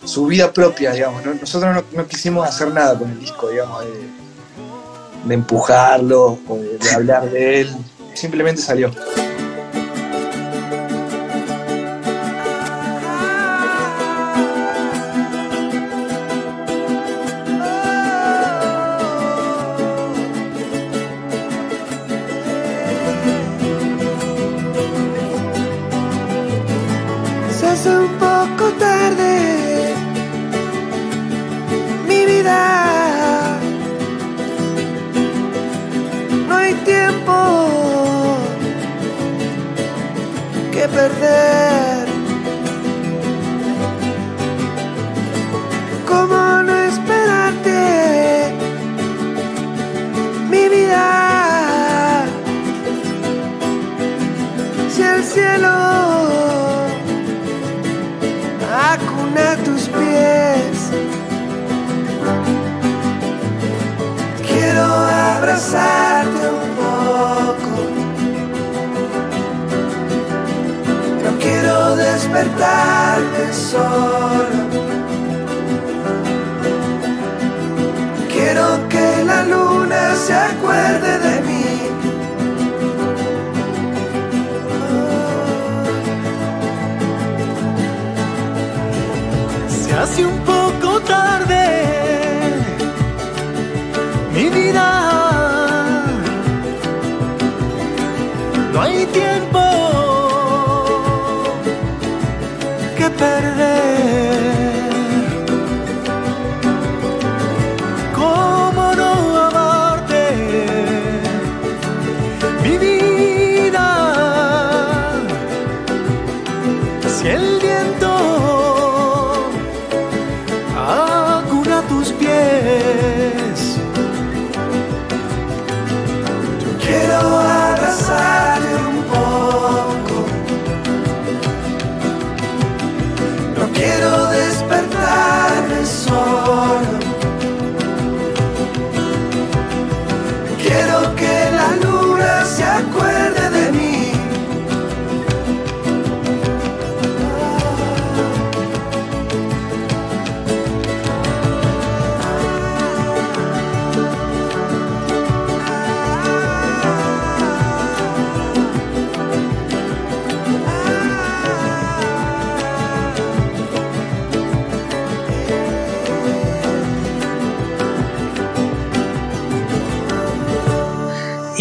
[0.06, 1.26] su vida propia, digamos.
[1.26, 1.34] ¿no?
[1.34, 6.78] Nosotros no, no quisimos hacer nada con el disco, digamos, de, de empujarlo o de,
[6.78, 7.76] de hablar de él.
[8.14, 8.92] Simplemente salió.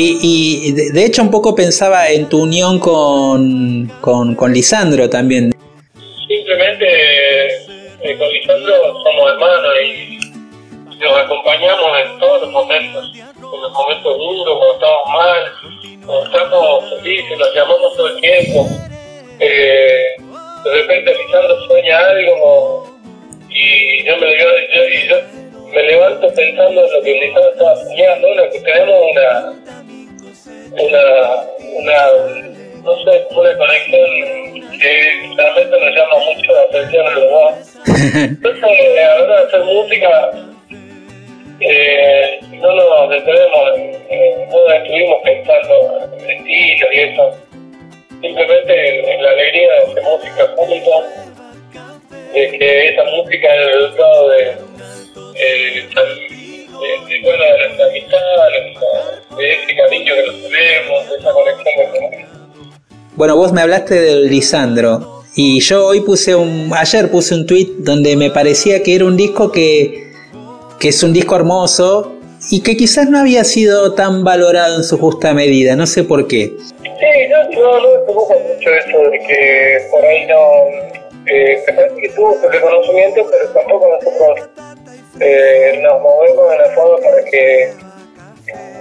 [0.03, 5.52] Y, y de, hecho un poco pensaba en tu unión con, con, con Lisandro también.
[64.33, 69.05] Lisandro y yo hoy puse un, ayer puse un tweet donde me parecía que era
[69.05, 70.13] un disco que,
[70.79, 72.19] que es un disco hermoso
[72.51, 76.27] y que quizás no había sido tan valorado en su justa medida, no sé por
[76.27, 76.53] qué.
[76.83, 80.93] Sí, no, no, no preocupa mucho eso de que por ahí no.
[81.25, 84.51] Eh, me parece que tuvo su reconocimiento, pero tampoco nosotros
[85.21, 87.73] eh, nos movemos de la forma para que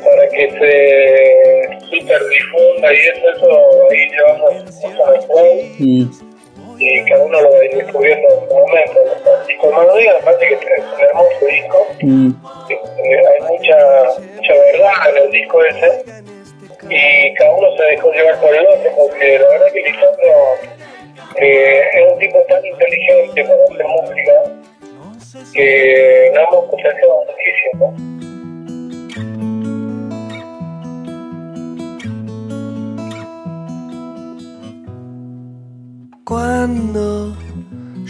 [0.04, 3.71] para que se super difunda y eso, eso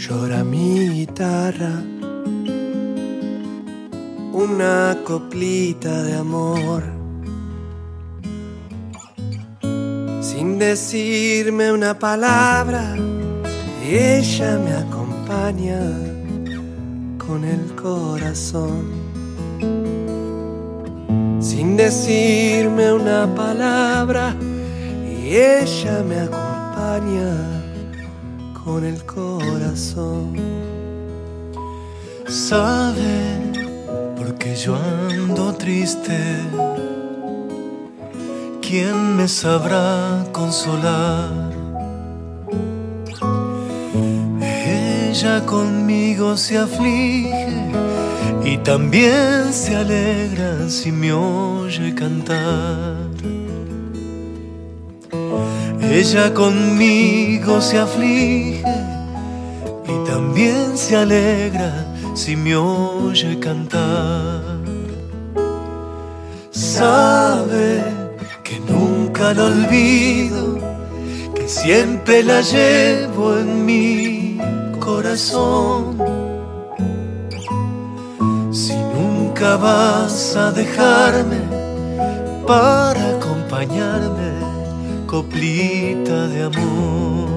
[0.04, 1.80] Llora mi guitarra,
[4.32, 6.82] una coplita de amor.
[10.20, 12.96] Sin decirme una palabra,
[13.88, 15.80] ella me acompaña
[17.24, 18.82] con el corazón.
[21.38, 24.34] Sin decirme una palabra,
[25.06, 27.51] y ella me acompaña
[28.64, 30.36] con el corazón.
[32.28, 33.36] Sabe,
[34.16, 36.18] porque yo ando triste.
[38.60, 41.52] ¿Quién me sabrá consolar?
[44.40, 47.70] Ella conmigo se aflige
[48.44, 53.12] y también se alegra si me oye cantar.
[55.92, 58.64] Ella conmigo se aflige
[59.86, 64.40] y también se alegra si me oye cantar.
[66.50, 67.84] Sabe
[68.42, 70.58] que nunca la olvido,
[71.34, 74.38] que siempre la llevo en mi
[74.80, 75.98] corazón.
[78.50, 81.40] Si nunca vas a dejarme
[82.46, 84.21] para acompañarme,
[85.12, 87.28] coplita de amor.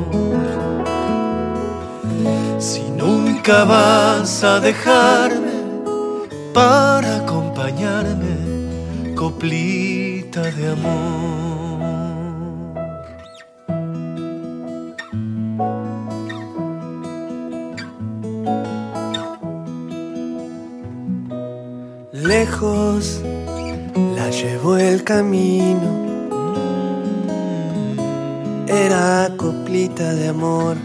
[2.57, 5.57] Si nunca vas a dejarme
[6.53, 8.34] para acompañarme,
[9.14, 11.65] coplita de amor.
[22.14, 23.22] Lejos
[24.15, 25.55] la llevó el camino,
[30.15, 30.77] de amor.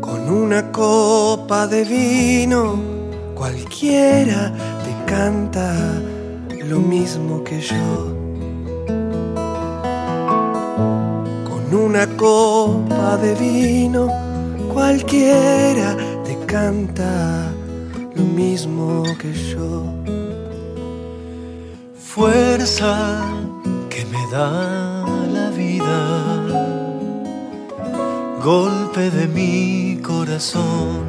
[0.00, 2.78] Con una copa de vino,
[3.34, 4.52] cualquiera
[4.84, 5.74] te canta
[6.68, 8.16] lo mismo que yo.
[11.48, 14.08] Con una copa de vino,
[14.72, 17.52] cualquiera te canta
[18.14, 19.84] lo mismo que yo.
[21.94, 23.22] Fuerza
[23.88, 24.69] que me da
[28.40, 31.04] golpe de mi corazón,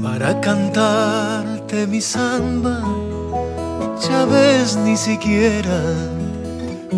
[0.00, 2.80] para cantarte mi samba,
[4.00, 5.82] ya ves ni siquiera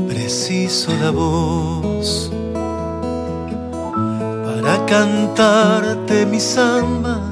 [0.09, 2.31] preciso la voz
[4.45, 7.31] para cantarte mi samba,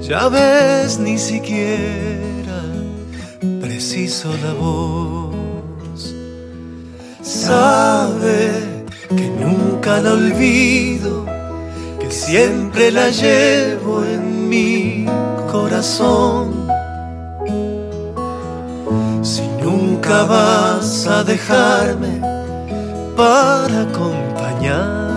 [0.00, 2.60] ya ves ni siquiera
[3.60, 6.14] preciso la voz.
[7.22, 8.67] Sabe
[9.16, 11.24] que nunca la olvido,
[11.98, 15.06] que siempre la llevo en mi
[15.50, 16.68] corazón.
[19.22, 22.20] Si nunca vas a dejarme
[23.16, 25.08] para acompañarme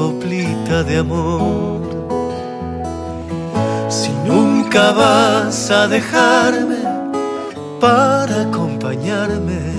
[0.00, 1.80] coplita de amor.
[3.88, 6.78] Si nunca vas a dejarme
[7.80, 9.69] para acompañarme,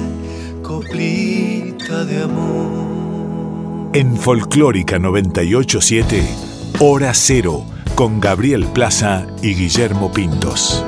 [2.11, 3.91] de amor.
[3.93, 6.23] En Folclórica 987,
[6.79, 7.63] Hora Cero,
[7.95, 10.83] con Gabriel Plaza y Guillermo Pintos.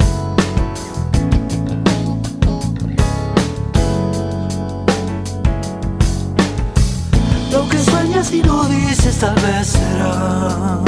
[7.51, 10.79] Lo que sueñas y no dices tal vez será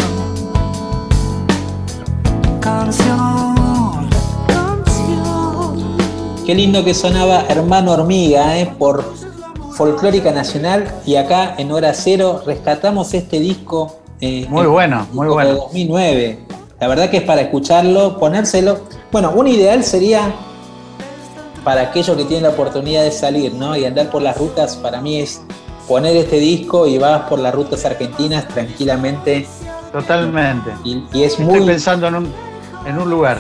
[2.60, 4.10] canción,
[4.48, 5.98] canción.
[6.46, 8.74] Qué lindo que sonaba Hermano Hormiga, ¿eh?
[8.78, 9.04] por
[9.76, 10.86] Folclórica Nacional.
[11.06, 13.98] Y acá en Hora Cero rescatamos este disco.
[14.22, 15.50] eh, Muy bueno, muy bueno.
[15.52, 16.40] De 2009.
[16.80, 18.80] La verdad que es para escucharlo, ponérselo.
[19.12, 20.34] Bueno, un ideal sería
[21.64, 23.76] para aquellos que tienen la oportunidad de salir, ¿no?
[23.76, 25.42] Y andar por las rutas, para mí es
[25.88, 29.48] poner este disco y vas por las rutas argentinas tranquilamente.
[29.92, 30.72] Totalmente.
[30.84, 32.34] Y, y es Estoy muy pensando en un,
[32.86, 33.40] en un lugar.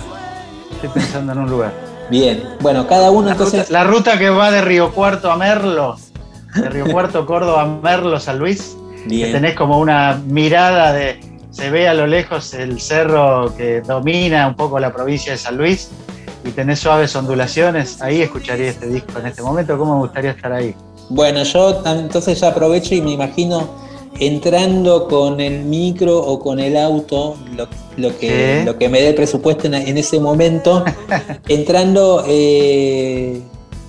[0.72, 1.74] Estoy pensando en un lugar.
[2.10, 2.44] bien.
[2.62, 3.68] Bueno, cada uno La entonces.
[3.68, 5.98] ruta, la ruta que va de Río Cuarto a Merlo,
[6.56, 9.28] de Río Cuarto, Córdoba, Merlo, San Luis, Bien.
[9.28, 11.20] que tenés como una mirada de.
[11.52, 15.58] Se ve a lo lejos el cerro que domina un poco la provincia de San
[15.58, 15.90] Luis
[16.44, 18.02] y tenés suaves ondulaciones.
[18.02, 19.78] Ahí escucharía este disco en este momento.
[19.78, 20.76] ¿Cómo me gustaría estar ahí?
[21.10, 23.70] Bueno, yo entonces ya aprovecho y me imagino
[24.20, 27.68] entrando con el micro o con el auto, lo,
[27.98, 30.84] lo que, lo que me dé el presupuesto en, en ese momento,
[31.48, 33.42] entrando eh,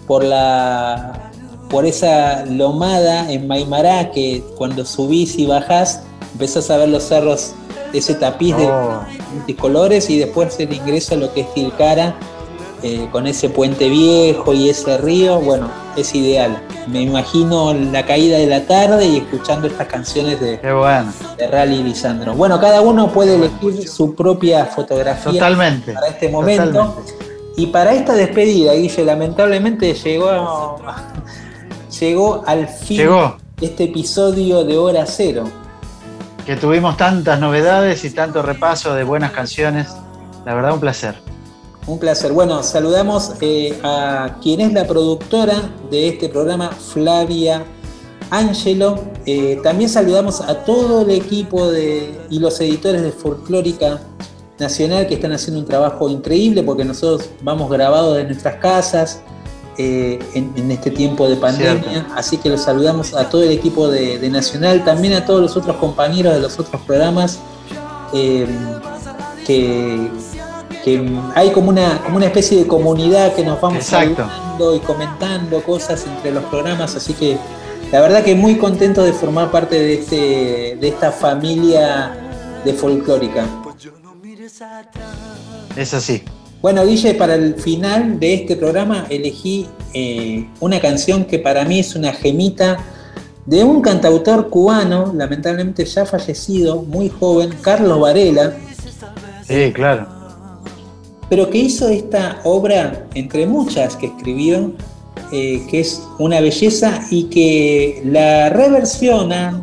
[0.06, 1.25] por la
[1.68, 6.02] por esa lomada en Maimará que cuando subís y bajás
[6.32, 7.52] empezás a ver los cerros,
[7.92, 9.00] ese tapiz Oh.
[9.46, 12.14] de colores y después el ingreso a lo que es Tilcara
[12.82, 16.62] eh, con ese puente viejo y ese río, bueno, es ideal.
[16.86, 21.12] Me imagino la caída de la tarde y escuchando estas canciones de, bueno.
[21.38, 22.34] de Rally Lisandro.
[22.34, 25.94] Bueno, cada uno puede elegir su propia fotografía Totalmente.
[25.94, 26.64] para este momento.
[26.66, 27.12] Totalmente.
[27.56, 30.76] Y para esta despedida, Guille, lamentablemente llegó,
[32.00, 33.36] llegó al fin Llegó.
[33.60, 35.44] este episodio de Hora Cero.
[36.44, 39.88] Que tuvimos tantas novedades y tanto repaso de buenas canciones.
[40.44, 41.14] La verdad, un placer.
[41.86, 42.32] Un placer.
[42.32, 45.54] Bueno, saludamos eh, a quien es la productora
[45.90, 47.64] de este programa, Flavia
[48.30, 49.00] Angelo.
[49.24, 54.00] Eh, también saludamos a todo el equipo de, y los editores de Folclórica
[54.58, 59.20] Nacional que están haciendo un trabajo increíble porque nosotros vamos grabados de nuestras casas
[59.78, 61.82] eh, en, en este tiempo de pandemia.
[61.82, 62.14] Cierto.
[62.14, 65.56] Así que los saludamos a todo el equipo de, de Nacional, también a todos los
[65.56, 67.38] otros compañeros de los otros programas.
[68.12, 68.46] eh,
[69.46, 70.10] que,
[70.84, 75.62] que hay como una, como una especie de comunidad que nos vamos saludando y comentando
[75.62, 77.38] cosas entre los programas, así que
[77.92, 82.16] la verdad que muy contento de formar parte de, este, de esta familia
[82.64, 83.46] de folclórica.
[85.76, 86.24] Es así.
[86.62, 91.80] Bueno, Guille, para el final de este programa elegí eh, una canción que para mí
[91.80, 92.78] es una gemita
[93.44, 98.56] de un cantautor cubano, lamentablemente ya fallecido, muy joven, Carlos Varela.
[99.46, 100.08] Sí, claro.
[101.28, 104.72] Pero que hizo esta obra, entre muchas que escribió,
[105.32, 109.62] eh, que es una belleza y que la reversiona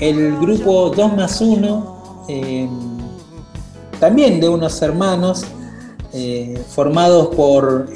[0.00, 2.68] el grupo 2 más 1, eh,
[4.00, 5.44] también de unos hermanos
[6.12, 7.88] eh, formados por,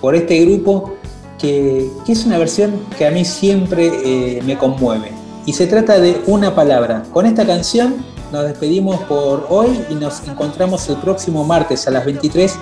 [0.00, 0.94] por este grupo
[1.40, 5.10] que, es una versión que a mí siempre eh, me conmueve.
[5.46, 7.02] Y se trata de una palabra.
[7.12, 12.04] Con esta canción nos despedimos por hoy y nos encontramos el próximo martes a las
[12.04, 12.54] 23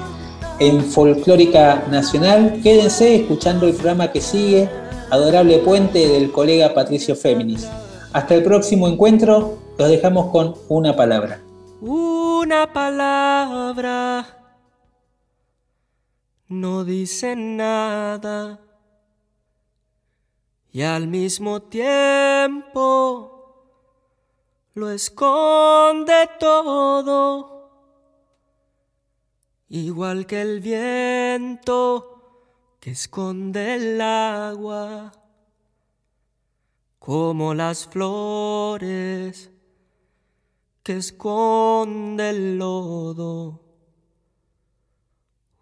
[0.60, 2.60] en Folclórica Nacional.
[2.62, 4.68] Quédense escuchando el programa que sigue,
[5.10, 7.68] Adorable Puente del colega Patricio Féminis.
[8.12, 11.40] Hasta el próximo encuentro, los dejamos con una palabra.
[11.80, 14.37] Una palabra
[16.48, 18.60] no dice nada
[20.70, 23.34] y al mismo tiempo
[24.74, 27.70] lo esconde todo,
[29.68, 32.14] igual que el viento
[32.78, 35.10] que esconde el agua,
[36.98, 39.50] como las flores
[40.84, 43.67] que esconde el lodo.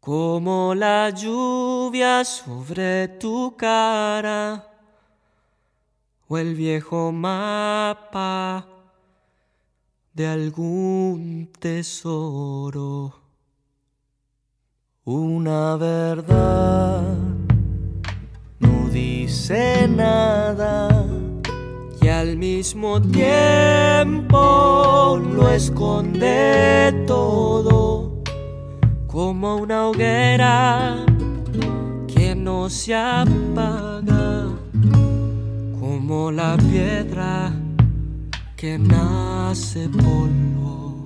[0.00, 4.66] como la lluvia sobre tu cara
[6.26, 8.66] o el viejo mapa
[10.14, 13.14] de algún tesoro.
[15.04, 17.02] Una verdad
[18.58, 21.06] no dice nada
[22.00, 24.38] y al mismo tiempo
[25.20, 28.09] lo esconde todo
[29.22, 31.04] como una hoguera
[32.08, 34.46] que no se apaga,
[35.78, 37.52] como la piedra
[38.56, 41.04] que nace polvo.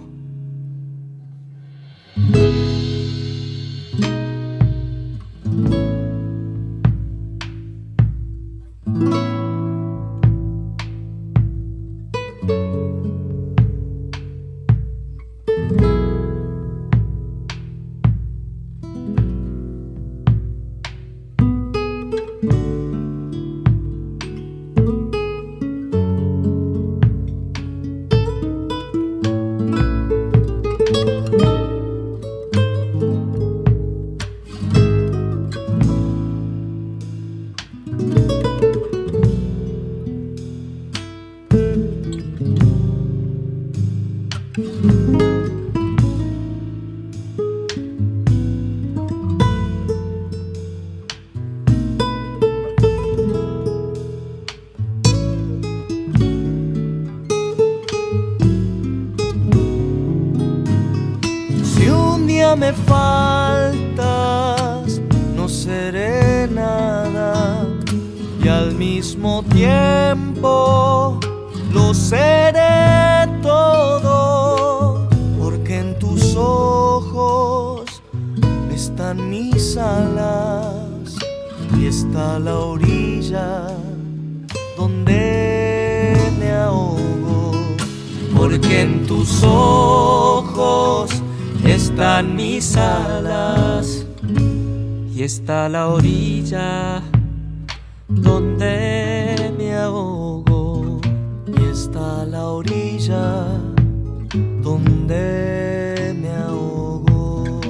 [104.35, 107.61] donde me ahogo.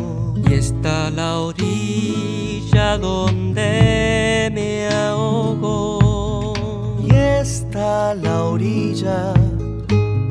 [0.48, 6.54] Y está la orilla donde me ahogo.
[7.02, 9.34] Y está la orilla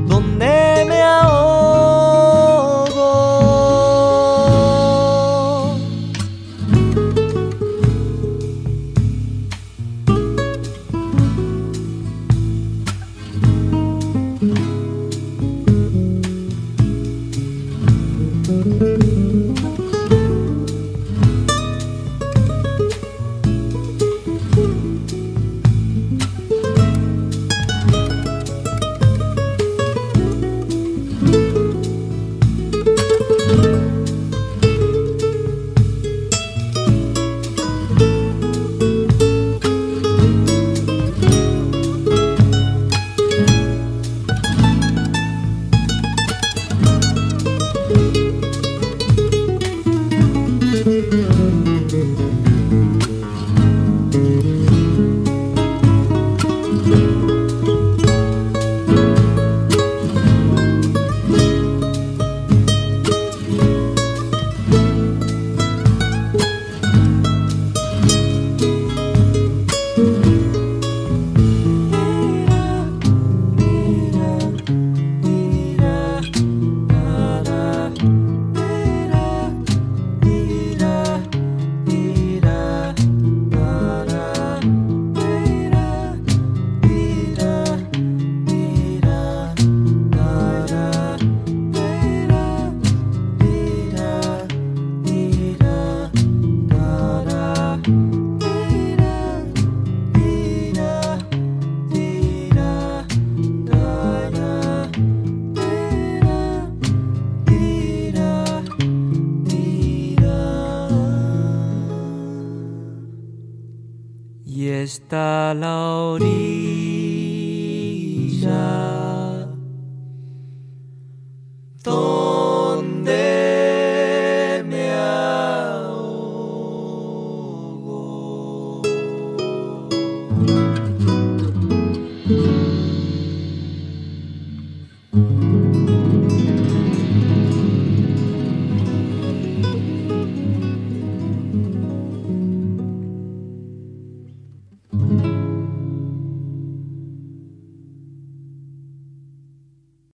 [0.07, 2.12] donde me ahogo.